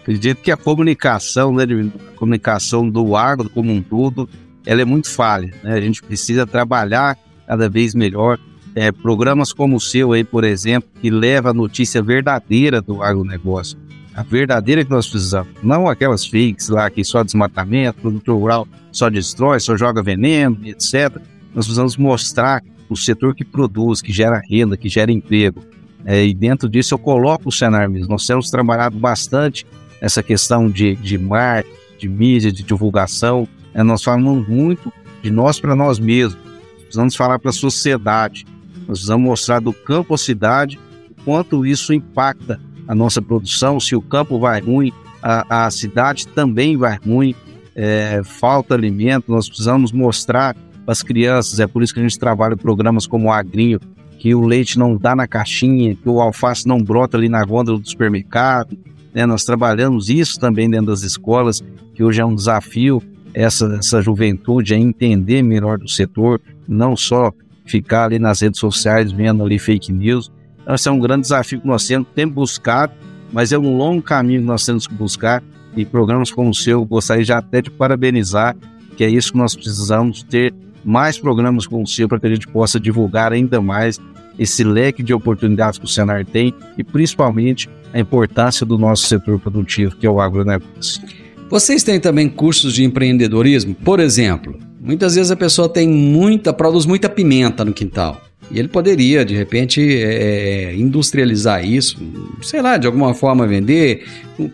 Acredito 0.00 0.40
que 0.40 0.50
a 0.50 0.56
comunicação, 0.56 1.54
né, 1.54 1.64
a 1.64 2.18
comunicação 2.18 2.88
do 2.88 3.14
agro 3.14 3.50
como 3.50 3.70
um 3.70 3.82
todo, 3.82 4.28
ela 4.64 4.80
é 4.80 4.84
muito 4.84 5.10
falha. 5.10 5.52
Né? 5.62 5.74
A 5.74 5.80
gente 5.80 6.02
precisa 6.02 6.46
trabalhar 6.46 7.18
cada 7.46 7.68
vez 7.68 7.94
melhor. 7.94 8.38
É, 8.74 8.90
programas 8.92 9.52
como 9.52 9.76
o 9.76 9.80
seu 9.80 10.12
aí, 10.12 10.22
por 10.24 10.44
exemplo, 10.44 10.88
que 11.02 11.10
leva 11.10 11.50
a 11.50 11.54
notícia 11.54 12.00
verdadeira 12.00 12.80
do 12.80 13.02
agronegócio 13.02 13.76
a 14.20 14.22
verdadeira 14.22 14.84
que 14.84 14.90
nós 14.90 15.08
precisamos. 15.08 15.48
Não 15.62 15.88
aquelas 15.88 16.26
fakes 16.26 16.68
lá 16.68 16.90
que 16.90 17.02
só 17.02 17.24
desmatamento, 17.24 18.02
produtor 18.02 18.38
rural 18.38 18.68
só 18.92 19.08
destrói, 19.08 19.58
só 19.60 19.76
joga 19.78 20.02
veneno, 20.02 20.58
etc. 20.64 21.16
Nós 21.54 21.64
precisamos 21.64 21.96
mostrar 21.96 22.62
o 22.90 22.96
setor 22.96 23.34
que 23.34 23.44
produz, 23.44 24.02
que 24.02 24.12
gera 24.12 24.42
renda, 24.46 24.76
que 24.76 24.90
gera 24.90 25.10
emprego. 25.10 25.64
É, 26.04 26.22
e 26.24 26.34
dentro 26.34 26.68
disso 26.68 26.92
eu 26.92 26.98
coloco 26.98 27.48
o 27.48 27.52
cenário 27.52 27.90
mesmo. 27.90 28.08
Nós 28.08 28.26
temos 28.26 28.50
trabalhado 28.50 28.98
bastante 28.98 29.66
essa 30.02 30.22
questão 30.22 30.68
de, 30.68 30.96
de 30.96 31.16
marketing, 31.16 31.76
de 31.98 32.08
mídia, 32.08 32.52
de 32.52 32.62
divulgação. 32.62 33.48
É, 33.72 33.82
nós 33.82 34.02
falamos 34.02 34.46
muito 34.46 34.92
de 35.22 35.30
nós 35.30 35.58
para 35.58 35.74
nós 35.74 35.98
mesmos. 35.98 36.38
Precisamos 36.80 37.16
falar 37.16 37.38
para 37.38 37.50
a 37.50 37.54
sociedade. 37.54 38.44
Nós 38.80 38.98
precisamos 38.98 39.24
mostrar 39.24 39.60
do 39.60 39.72
campo 39.72 40.12
à 40.12 40.18
cidade 40.18 40.78
o 41.10 41.24
quanto 41.24 41.64
isso 41.64 41.94
impacta 41.94 42.60
a 42.90 42.94
nossa 42.94 43.22
produção, 43.22 43.78
se 43.78 43.94
o 43.94 44.02
campo 44.02 44.36
vai 44.40 44.60
ruim, 44.60 44.92
a, 45.22 45.66
a 45.66 45.70
cidade 45.70 46.26
também 46.26 46.76
vai 46.76 46.98
ruim, 46.98 47.36
é, 47.72 48.20
falta 48.24 48.74
alimento, 48.74 49.30
nós 49.30 49.46
precisamos 49.46 49.92
mostrar 49.92 50.56
para 50.84 50.90
as 50.90 51.00
crianças, 51.00 51.60
é 51.60 51.68
por 51.68 51.84
isso 51.84 51.94
que 51.94 52.00
a 52.00 52.02
gente 52.02 52.18
trabalha 52.18 52.56
programas 52.56 53.06
como 53.06 53.28
o 53.28 53.32
Agrinho, 53.32 53.78
que 54.18 54.34
o 54.34 54.40
leite 54.40 54.76
não 54.76 54.96
dá 54.96 55.14
na 55.14 55.28
caixinha, 55.28 55.94
que 55.94 56.08
o 56.08 56.20
alface 56.20 56.66
não 56.66 56.82
brota 56.82 57.16
ali 57.16 57.28
na 57.28 57.44
gôndola 57.44 57.78
do 57.78 57.88
supermercado, 57.88 58.76
né? 59.14 59.24
nós 59.24 59.44
trabalhamos 59.44 60.08
isso 60.08 60.40
também 60.40 60.68
dentro 60.68 60.86
das 60.86 61.04
escolas, 61.04 61.62
que 61.94 62.02
hoje 62.02 62.20
é 62.20 62.26
um 62.26 62.34
desafio 62.34 63.00
essa, 63.32 63.72
essa 63.78 64.02
juventude 64.02 64.74
a 64.74 64.76
entender 64.76 65.42
melhor 65.42 65.78
do 65.78 65.88
setor, 65.88 66.40
não 66.66 66.96
só 66.96 67.32
ficar 67.64 68.06
ali 68.06 68.18
nas 68.18 68.40
redes 68.40 68.58
sociais 68.58 69.12
vendo 69.12 69.44
ali 69.44 69.60
fake 69.60 69.92
news, 69.92 70.28
esse 70.68 70.88
é 70.88 70.92
um 70.92 70.98
grande 70.98 71.22
desafio 71.22 71.60
que 71.60 71.66
nós 71.66 71.86
temos, 71.86 72.08
temos 72.14 72.34
buscado, 72.34 72.92
mas 73.32 73.52
é 73.52 73.58
um 73.58 73.76
longo 73.76 74.02
caminho 74.02 74.40
que 74.40 74.46
nós 74.46 74.64
temos 74.64 74.86
que 74.86 74.94
buscar. 74.94 75.42
E 75.76 75.84
programas 75.84 76.32
como 76.32 76.50
o 76.50 76.54
seu, 76.54 76.84
gostaria 76.84 77.24
já 77.24 77.38
até 77.38 77.62
de 77.62 77.70
parabenizar, 77.70 78.56
que 78.96 79.04
é 79.04 79.08
isso 79.08 79.32
que 79.32 79.38
nós 79.38 79.54
precisamos 79.54 80.22
ter 80.24 80.52
mais 80.84 81.18
programas 81.18 81.66
como 81.66 81.84
o 81.84 81.86
seu 81.86 82.08
para 82.08 82.18
que 82.18 82.26
a 82.26 82.30
gente 82.30 82.48
possa 82.48 82.80
divulgar 82.80 83.32
ainda 83.32 83.60
mais 83.60 84.00
esse 84.38 84.64
leque 84.64 85.02
de 85.02 85.12
oportunidades 85.12 85.78
que 85.78 85.84
o 85.84 85.88
Senar 85.88 86.24
tem 86.24 86.54
e 86.76 86.82
principalmente 86.82 87.68
a 87.92 88.00
importância 88.00 88.64
do 88.64 88.78
nosso 88.78 89.06
setor 89.06 89.38
produtivo, 89.38 89.94
que 89.96 90.06
é 90.06 90.10
o 90.10 90.20
agronegócio. 90.20 91.02
Vocês 91.48 91.82
têm 91.82 92.00
também 92.00 92.28
cursos 92.28 92.72
de 92.72 92.84
empreendedorismo? 92.84 93.74
Por 93.74 94.00
exemplo, 94.00 94.56
muitas 94.80 95.14
vezes 95.14 95.30
a 95.30 95.36
pessoa 95.36 95.68
tem 95.68 95.88
muita, 95.88 96.52
produz 96.52 96.86
muita 96.86 97.08
pimenta 97.08 97.64
no 97.64 97.72
quintal. 97.72 98.20
E 98.50 98.58
ele 98.58 98.68
poderia, 98.68 99.24
de 99.24 99.34
repente, 99.34 99.80
é, 99.80 100.74
industrializar 100.74 101.64
isso, 101.64 101.96
sei 102.42 102.60
lá, 102.60 102.76
de 102.76 102.86
alguma 102.86 103.14
forma 103.14 103.46
vender, 103.46 104.04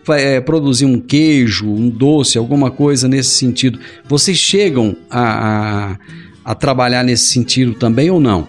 é, 0.09 0.39
produzir 0.39 0.85
um 0.85 0.99
queijo, 0.99 1.67
um 1.67 1.89
doce, 1.89 2.37
alguma 2.37 2.69
coisa 2.69 3.07
nesse 3.07 3.31
sentido. 3.31 3.79
Vocês 4.07 4.37
chegam 4.37 4.95
a, 5.09 5.93
a, 5.93 5.97
a 6.45 6.55
trabalhar 6.55 7.03
nesse 7.03 7.27
sentido 7.27 7.73
também 7.73 8.11
ou 8.11 8.19
não? 8.19 8.47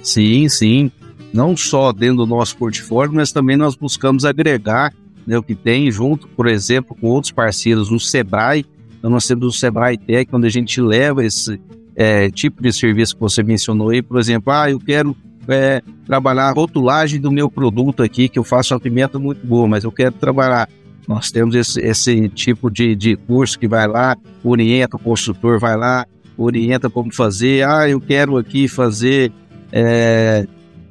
Sim, 0.00 0.48
sim. 0.48 0.92
Não 1.32 1.56
só 1.56 1.92
dentro 1.92 2.18
do 2.18 2.26
nosso 2.26 2.56
portfólio, 2.56 3.12
mas 3.14 3.32
também 3.32 3.56
nós 3.56 3.74
buscamos 3.74 4.24
agregar 4.24 4.94
né, 5.26 5.36
o 5.36 5.42
que 5.42 5.54
tem 5.54 5.90
junto, 5.90 6.28
por 6.28 6.46
exemplo, 6.46 6.96
com 6.98 7.08
outros 7.08 7.32
parceiros 7.32 7.90
no 7.90 7.98
Sebrae, 7.98 8.64
Então, 8.98 9.10
nós 9.10 9.26
temos 9.26 9.44
o 9.44 9.52
Sebrae 9.52 9.98
Tech, 9.98 10.30
onde 10.32 10.46
a 10.46 10.50
gente 10.50 10.80
leva 10.80 11.24
esse 11.24 11.60
é, 12.00 12.30
tipo 12.30 12.62
de 12.62 12.72
serviço 12.72 13.16
que 13.16 13.20
você 13.20 13.42
mencionou 13.42 13.90
aí, 13.90 14.00
por 14.00 14.20
exemplo, 14.20 14.52
ah, 14.52 14.70
eu 14.70 14.78
quero 14.78 15.16
é, 15.48 15.82
trabalhar 16.06 16.44
a 16.44 16.52
rotulagem 16.52 17.20
do 17.20 17.28
meu 17.32 17.50
produto 17.50 18.04
aqui, 18.04 18.28
que 18.28 18.38
eu 18.38 18.44
faço 18.44 18.72
uma 18.72 18.78
pimenta 18.78 19.18
muito 19.18 19.44
boa, 19.44 19.66
mas 19.66 19.82
eu 19.82 19.90
quero 19.90 20.12
trabalhar. 20.12 20.68
Nós 21.08 21.32
temos 21.32 21.56
esse, 21.56 21.80
esse 21.80 22.28
tipo 22.28 22.70
de, 22.70 22.94
de 22.94 23.16
curso 23.16 23.58
que 23.58 23.66
vai 23.66 23.88
lá, 23.88 24.16
orienta, 24.44 24.94
o 24.94 24.98
construtor 25.00 25.58
vai 25.58 25.76
lá, 25.76 26.06
orienta 26.36 26.88
como 26.88 27.12
fazer. 27.12 27.66
Ah, 27.66 27.88
eu 27.88 28.00
quero 28.00 28.36
aqui 28.36 28.68
fazer, 28.68 29.32
é, 29.72 30.46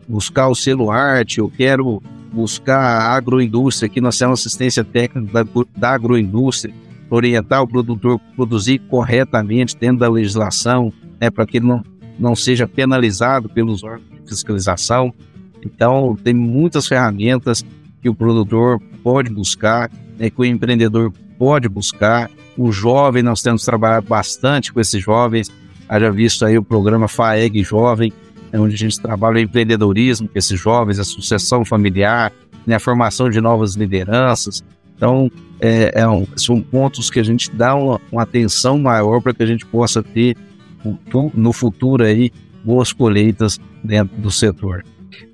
buscar 0.10 0.50
o 0.50 0.56
selo 0.56 0.92
arte, 0.92 1.40
eu 1.40 1.50
quero 1.50 2.04
buscar 2.34 2.80
a 2.80 3.16
agroindústria, 3.16 3.88
aqui 3.88 4.02
nós 4.02 4.18
temos 4.18 4.42
assistência 4.42 4.84
técnica 4.84 5.32
da, 5.32 5.50
da 5.78 5.90
agroindústria, 5.92 6.74
orientar 7.10 7.62
o 7.62 7.68
produtor 7.68 8.20
a 8.20 8.36
produzir 8.36 8.80
corretamente 8.90 9.78
dentro 9.78 10.00
da 10.00 10.10
legislação, 10.10 10.92
né, 11.20 11.30
para 11.30 11.46
que 11.46 11.58
ele 11.58 11.68
não, 11.68 11.84
não 12.18 12.36
seja 12.36 12.68
penalizado 12.68 13.50
pelos 13.50 13.84
órgãos 13.84 14.10
de 14.10 14.30
fiscalização. 14.30 15.14
Então, 15.64 16.18
tem 16.24 16.34
muitas 16.34 16.88
ferramentas 16.88 17.66
que 18.02 18.10
o 18.10 18.16
produtor 18.16 18.82
pode 19.04 19.30
buscar, 19.30 19.90
né, 20.18 20.30
que 20.30 20.40
o 20.40 20.46
empreendedor 20.46 21.12
pode 21.38 21.68
buscar. 21.70 22.30
O 22.58 22.72
jovem, 22.72 23.24
nós 23.24 23.42
temos 23.42 23.64
trabalhado 23.64 24.08
bastante 24.08 24.74
com 24.74 24.80
esses 24.80 25.02
jovens. 25.02 25.52
Haja 25.88 26.12
visto 26.12 26.46
aí 26.46 26.58
o 26.58 26.64
programa 26.64 27.08
FAEG 27.08 27.64
Jovem, 27.64 28.12
é 28.52 28.60
onde 28.60 28.76
a 28.76 28.78
gente 28.78 29.00
trabalha 29.00 29.38
o 29.38 29.40
empreendedorismo 29.40 30.28
com 30.28 30.38
esses 30.38 30.60
jovens, 30.60 31.00
a 31.00 31.04
sucessão 31.04 31.64
familiar, 31.64 32.32
né, 32.66 32.76
a 32.76 32.80
formação 32.80 33.30
de 33.30 33.40
novas 33.40 33.76
lideranças. 33.76 34.64
Então, 34.98 35.32
é, 35.62 36.02
é 36.02 36.08
um, 36.08 36.28
são 36.36 36.60
pontos 36.60 37.10
que 37.10 37.20
a 37.20 37.24
gente 37.24 37.50
dá 37.52 37.76
uma, 37.76 38.02
uma 38.12 38.24
atenção 38.24 38.78
maior 38.80 39.22
para 39.22 39.34
que 39.34 39.44
a 39.44 39.46
gente 39.46 39.66
possa 39.66 40.04
ter 40.04 40.36
no 41.34 41.54
futuro 41.54 42.04
aí 42.04 42.32
boas 42.64 42.92
colheitas 42.92 43.60
dentro 43.84 44.18
do 44.18 44.32
setor. 44.32 44.84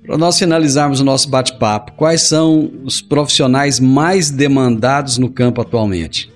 Para 0.06 0.18
nós 0.18 0.38
finalizarmos 0.38 1.00
o 1.00 1.04
nosso 1.04 1.28
bate-papo, 1.28 1.92
quais 1.92 2.22
são 2.22 2.70
os 2.84 3.00
profissionais 3.00 3.80
mais 3.80 4.30
demandados 4.30 5.18
no 5.18 5.30
campo 5.30 5.60
atualmente? 5.60 6.30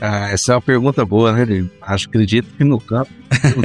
Ah, 0.00 0.30
essa 0.30 0.52
é 0.52 0.54
uma 0.54 0.62
pergunta 0.62 1.04
boa, 1.04 1.32
né? 1.32 1.66
Acho, 1.82 2.08
acredito 2.08 2.48
que 2.56 2.64
no 2.64 2.80
campo, 2.80 3.10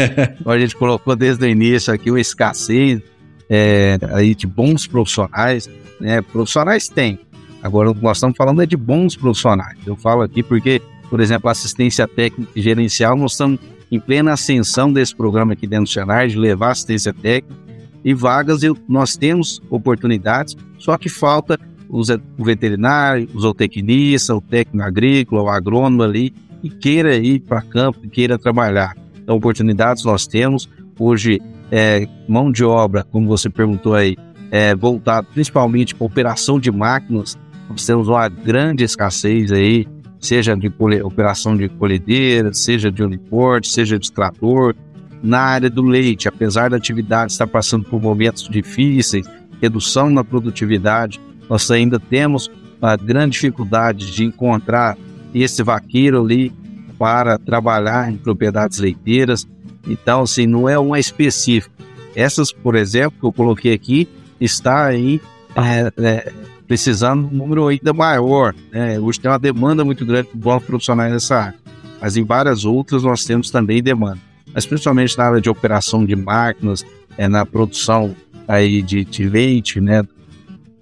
a 0.46 0.60
gente 0.60 0.76
colocou 0.76 1.16
desde 1.16 1.46
o 1.46 1.48
início 1.48 1.94
aqui 1.94 2.12
uma 2.12 2.20
escassez 2.20 3.02
é, 3.50 3.98
aí 4.12 4.36
de 4.36 4.46
bons 4.46 4.86
profissionais, 4.86 5.70
né? 6.00 6.22
Profissionais 6.22 6.90
tem, 6.90 7.20
agora 7.66 7.92
nós 8.00 8.18
estamos 8.18 8.38
falando 8.38 8.62
é 8.62 8.66
de 8.66 8.78
bons 8.78 9.16
profissionais. 9.16 9.78
Eu 9.86 9.96
falo 9.96 10.22
aqui 10.22 10.44
porque, 10.44 10.82
por 11.10 11.20
exemplo, 11.20 11.50
assistência 11.50 12.08
técnica 12.08 12.52
e 12.56 12.62
gerencial, 12.62 13.16
nós 13.16 13.32
estamos 13.32 13.60
em 13.92 14.00
plena 14.00 14.34
ascensão 14.34 14.92
desse 14.94 15.16
programa 15.16 15.54
aqui 15.54 15.66
dentro 15.66 15.86
do 15.86 15.90
Senar, 15.90 16.28
de 16.28 16.38
levar 16.38 16.72
assistência 16.72 17.14
técnica 17.14 17.56
e 18.04 18.14
vagas, 18.14 18.62
nós 18.88 19.18
temos 19.18 19.60
oportunidades, 19.68 20.56
só 20.78 20.96
que 20.96 21.10
falta 21.10 21.60
os, 21.90 22.10
o 22.10 22.44
veterinário, 22.44 23.28
o 23.34 23.40
zootecnista, 23.40 24.36
o 24.36 24.42
técnico 24.42 24.86
agrícola, 24.86 25.42
o 25.42 25.50
agrônomo 25.50 26.04
ali, 26.04 26.32
que 26.62 26.70
queira 26.70 27.16
ir 27.16 27.40
para 27.40 27.64
campo, 27.64 28.00
que 28.02 28.10
queira 28.10 28.38
trabalhar. 28.38 28.96
Então, 29.24 29.36
oportunidades 29.36 30.04
nós 30.04 30.28
temos. 30.28 30.70
Hoje, 31.00 31.42
é, 31.72 32.08
mão 32.28 32.52
de 32.52 32.64
obra, 32.64 33.04
como 33.04 33.28
você 33.28 33.50
perguntou 33.50 33.96
aí, 33.96 34.16
é, 34.52 34.76
voltado 34.76 35.28
principalmente 35.34 35.96
para 35.96 36.06
operação 36.06 36.60
de 36.60 36.72
máquinas, 36.72 37.36
nós 37.70 37.86
temos 37.86 38.08
uma 38.08 38.28
grande 38.28 38.84
escassez 38.84 39.52
aí, 39.52 39.88
seja 40.20 40.56
de 40.56 40.72
operação 41.04 41.56
de 41.56 41.70
colhedeira, 41.70 42.54
seja 42.54 42.92
de 42.92 43.04
uniporte, 43.04 43.68
seja 43.68 43.98
de 44.00 44.12
trator. 44.12 44.76
Na 45.22 45.40
área 45.40 45.70
do 45.70 45.82
leite, 45.82 46.28
apesar 46.28 46.70
da 46.70 46.78
atividade 46.78 47.32
estar 47.32 47.48
passando 47.48 47.86
por 47.86 48.02
momentos 48.02 48.48
difíceis, 48.48 49.26
redução 49.62 50.10
na 50.10 50.24
produtividade, 50.24 51.20
nós 51.50 51.70
ainda 51.72 52.00
temos 52.00 52.50
uma 52.82 52.96
grande 52.96 53.34
dificuldade 53.34 54.12
de 54.12 54.24
encontrar 54.24 54.98
esse 55.34 55.64
vaqueiro 55.64 56.22
ali 56.22 56.54
para 56.98 57.38
trabalhar 57.38 58.12
em 58.12 58.18
propriedades 58.18 58.80
leiteiras. 58.80 59.48
Então, 59.88 60.22
assim, 60.22 60.46
não 60.46 60.68
é 60.70 60.78
uma 60.78 61.00
específica. 61.00 61.74
Essas, 62.16 62.52
por 62.52 62.76
exemplo, 62.76 63.20
que 63.20 63.26
eu 63.26 63.34
coloquei 63.34 63.74
aqui, 63.74 64.08
está 64.40 64.86
aí 64.86 65.22
é, 65.56 65.92
é, 65.98 66.34
precisando 66.68 67.28
de 67.28 67.36
um 67.36 67.38
número 67.38 67.68
ainda 67.68 67.94
maior. 67.94 68.54
Né? 68.72 69.00
Hoje 69.00 69.20
tem 69.20 69.30
uma 69.30 69.40
demanda 69.40 69.84
muito 69.86 70.06
grande 70.06 70.30
de 70.34 70.38
bons 70.38 70.64
profissionais 70.64 71.12
nessa 71.12 71.36
área, 71.36 71.60
mas 72.02 72.18
em 72.18 72.24
várias 72.24 72.66
outras 72.66 73.04
nós 73.04 73.24
temos 73.24 73.50
também 73.50 73.82
demanda. 73.82 74.20
Mas 74.54 74.66
principalmente 74.66 75.18
na 75.18 75.26
área 75.26 75.42
de 75.42 75.50
operação 75.50 76.06
de 76.06 76.16
máquinas, 76.16 76.86
é, 77.18 77.28
na 77.28 77.46
produção 77.46 78.16
aí 78.48 78.82
de, 78.82 79.04
de 79.04 79.28
leite, 79.28 79.82
né, 79.82 80.04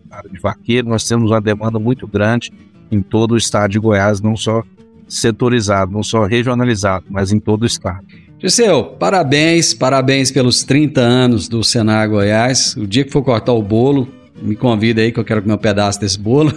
na 0.10 0.18
área 0.18 0.30
de 0.30 0.40
vaqueiro, 0.40 0.88
nós 0.88 1.08
temos 1.08 1.32
uma 1.32 1.42
demanda 1.42 1.80
muito 1.80 2.08
grande 2.08 2.52
em 2.92 3.02
todo 3.02 3.32
o 3.32 3.38
estado 3.38 3.72
de 3.72 3.80
Goiás, 3.80 4.22
não 4.22 4.36
só 4.36 4.64
setorizado, 5.08 5.92
não 5.92 6.04
só 6.04 6.26
regionalizado, 6.26 7.06
mas 7.10 7.32
em 7.32 7.40
todo 7.40 7.64
o 7.64 7.66
estado. 7.66 8.06
Giseu, 8.40 8.84
parabéns, 8.84 9.74
parabéns 9.74 10.30
pelos 10.30 10.64
30 10.64 11.00
anos 11.00 11.48
do 11.48 11.64
Senar 11.64 12.10
Goiás. 12.10 12.76
O 12.76 12.86
dia 12.86 13.06
que 13.06 13.12
for 13.12 13.24
cortar 13.24 13.54
o 13.54 13.62
bolo, 13.62 14.08
me 14.44 14.56
convida 14.56 15.02
aí 15.02 15.12
que 15.12 15.20
eu 15.20 15.24
quero 15.24 15.42
comer 15.42 15.54
um 15.54 15.58
pedaço 15.58 16.00
desse 16.00 16.20
bolo. 16.20 16.54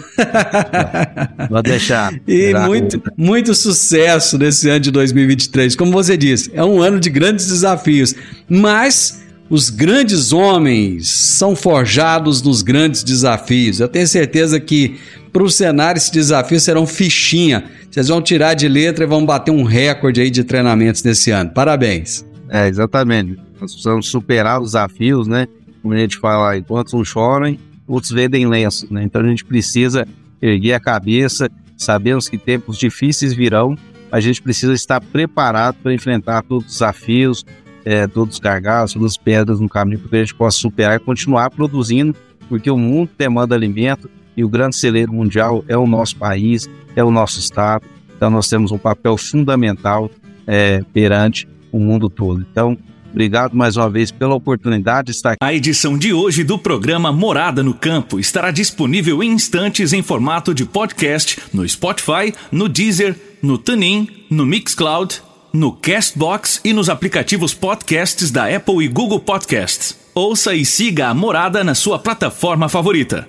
Vou 1.48 1.62
deixar. 1.62 2.12
e 2.26 2.52
muito, 2.52 3.00
muito 3.16 3.54
sucesso 3.54 4.36
nesse 4.36 4.68
ano 4.68 4.80
de 4.80 4.90
2023. 4.90 5.76
Como 5.76 5.92
você 5.92 6.16
disse, 6.16 6.50
é 6.52 6.64
um 6.64 6.82
ano 6.82 6.98
de 6.98 7.08
grandes 7.08 7.46
desafios, 7.46 8.14
mas 8.48 9.24
os 9.48 9.70
grandes 9.70 10.32
homens 10.32 11.08
são 11.08 11.54
forjados 11.54 12.42
nos 12.42 12.62
grandes 12.62 13.04
desafios. 13.04 13.78
Eu 13.78 13.88
tenho 13.88 14.08
certeza 14.08 14.58
que 14.58 14.98
para 15.32 15.44
o 15.44 15.50
cenário 15.50 15.98
esses 15.98 16.10
desafios 16.10 16.64
serão 16.64 16.86
fichinha. 16.86 17.64
Vocês 17.90 18.08
vão 18.08 18.20
tirar 18.20 18.54
de 18.54 18.66
letra 18.66 19.04
e 19.04 19.06
vão 19.06 19.24
bater 19.24 19.52
um 19.52 19.62
recorde 19.62 20.20
aí 20.20 20.30
de 20.30 20.42
treinamentos 20.42 21.02
nesse 21.04 21.30
ano. 21.30 21.50
Parabéns. 21.50 22.26
É, 22.48 22.66
exatamente. 22.66 23.38
Nós 23.60 23.72
precisamos 23.72 24.08
superar 24.08 24.60
os 24.60 24.72
desafios, 24.72 25.28
né? 25.28 25.46
Como 25.80 25.94
a 25.94 25.98
gente 25.98 26.18
fala, 26.18 26.56
enquanto 26.56 26.96
uns 26.96 27.08
choram, 27.08 27.56
outros 27.86 28.12
vendem 28.12 28.46
lenço, 28.46 28.92
né? 28.92 29.02
Então 29.02 29.20
a 29.20 29.28
gente 29.28 29.44
precisa 29.44 30.06
erguer 30.40 30.74
a 30.74 30.80
cabeça, 30.80 31.50
sabemos 31.76 32.28
que 32.28 32.38
tempos 32.38 32.76
difíceis 32.76 33.32
virão, 33.32 33.76
a 34.10 34.20
gente 34.20 34.40
precisa 34.40 34.72
estar 34.72 35.00
preparado 35.00 35.76
para 35.82 35.92
enfrentar 35.92 36.42
todos 36.42 36.66
os 36.66 36.72
desafios, 36.74 37.44
é, 37.84 38.06
todos 38.06 38.34
os 38.34 38.40
gargalos, 38.40 38.92
todas 38.92 39.12
as 39.12 39.16
pedras 39.16 39.60
no 39.60 39.68
caminho, 39.68 39.98
para 40.00 40.08
que 40.10 40.16
a 40.16 40.20
gente 40.20 40.34
possa 40.34 40.58
superar 40.58 40.96
e 40.96 41.00
continuar 41.00 41.50
produzindo, 41.50 42.14
porque 42.48 42.70
o 42.70 42.76
mundo 42.76 43.10
demanda 43.16 43.54
alimento 43.54 44.10
e 44.36 44.44
o 44.44 44.48
grande 44.48 44.76
celeiro 44.76 45.12
mundial 45.12 45.64
é 45.68 45.76
o 45.76 45.86
nosso 45.86 46.16
país, 46.16 46.68
é 46.94 47.02
o 47.02 47.10
nosso 47.10 47.38
estado. 47.38 47.84
Então 48.16 48.30
nós 48.30 48.48
temos 48.48 48.72
um 48.72 48.78
papel 48.78 49.16
fundamental 49.16 50.10
é, 50.46 50.82
perante 50.92 51.48
o 51.72 51.78
mundo 51.78 52.08
todo. 52.08 52.44
Então, 52.50 52.76
Obrigado 53.16 53.56
mais 53.56 53.78
uma 53.78 53.88
vez 53.88 54.10
pela 54.10 54.34
oportunidade 54.34 55.06
de 55.06 55.12
estar 55.12 55.30
aqui. 55.30 55.38
A 55.40 55.54
edição 55.54 55.96
de 55.96 56.12
hoje 56.12 56.44
do 56.44 56.58
programa 56.58 57.10
Morada 57.10 57.62
no 57.62 57.72
Campo 57.72 58.20
estará 58.20 58.50
disponível 58.50 59.22
em 59.22 59.30
instantes 59.30 59.94
em 59.94 60.02
formato 60.02 60.52
de 60.52 60.66
podcast 60.66 61.38
no 61.50 61.66
Spotify, 61.66 62.34
no 62.52 62.68
Deezer, 62.68 63.18
no 63.40 63.56
TuneIn, 63.56 64.06
no 64.28 64.44
Mixcloud, 64.44 65.22
no 65.50 65.72
Castbox 65.72 66.60
e 66.62 66.74
nos 66.74 66.90
aplicativos 66.90 67.54
podcasts 67.54 68.30
da 68.30 68.54
Apple 68.54 68.84
e 68.84 68.88
Google 68.88 69.20
Podcasts. 69.20 69.98
Ouça 70.14 70.54
e 70.54 70.66
siga 70.66 71.08
a 71.08 71.14
Morada 71.14 71.64
na 71.64 71.74
sua 71.74 71.98
plataforma 71.98 72.68
favorita. 72.68 73.26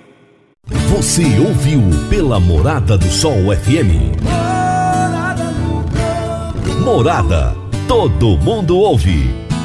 Você 0.68 1.24
ouviu 1.40 1.82
pela 2.10 2.42
Morada 2.42 2.98
do 2.98 3.10
Sol 3.10 3.56
FM. 3.56 4.20
Morada. 6.84 7.56
Todo 7.88 8.38
mundo 8.38 8.78
ouve 8.78 9.47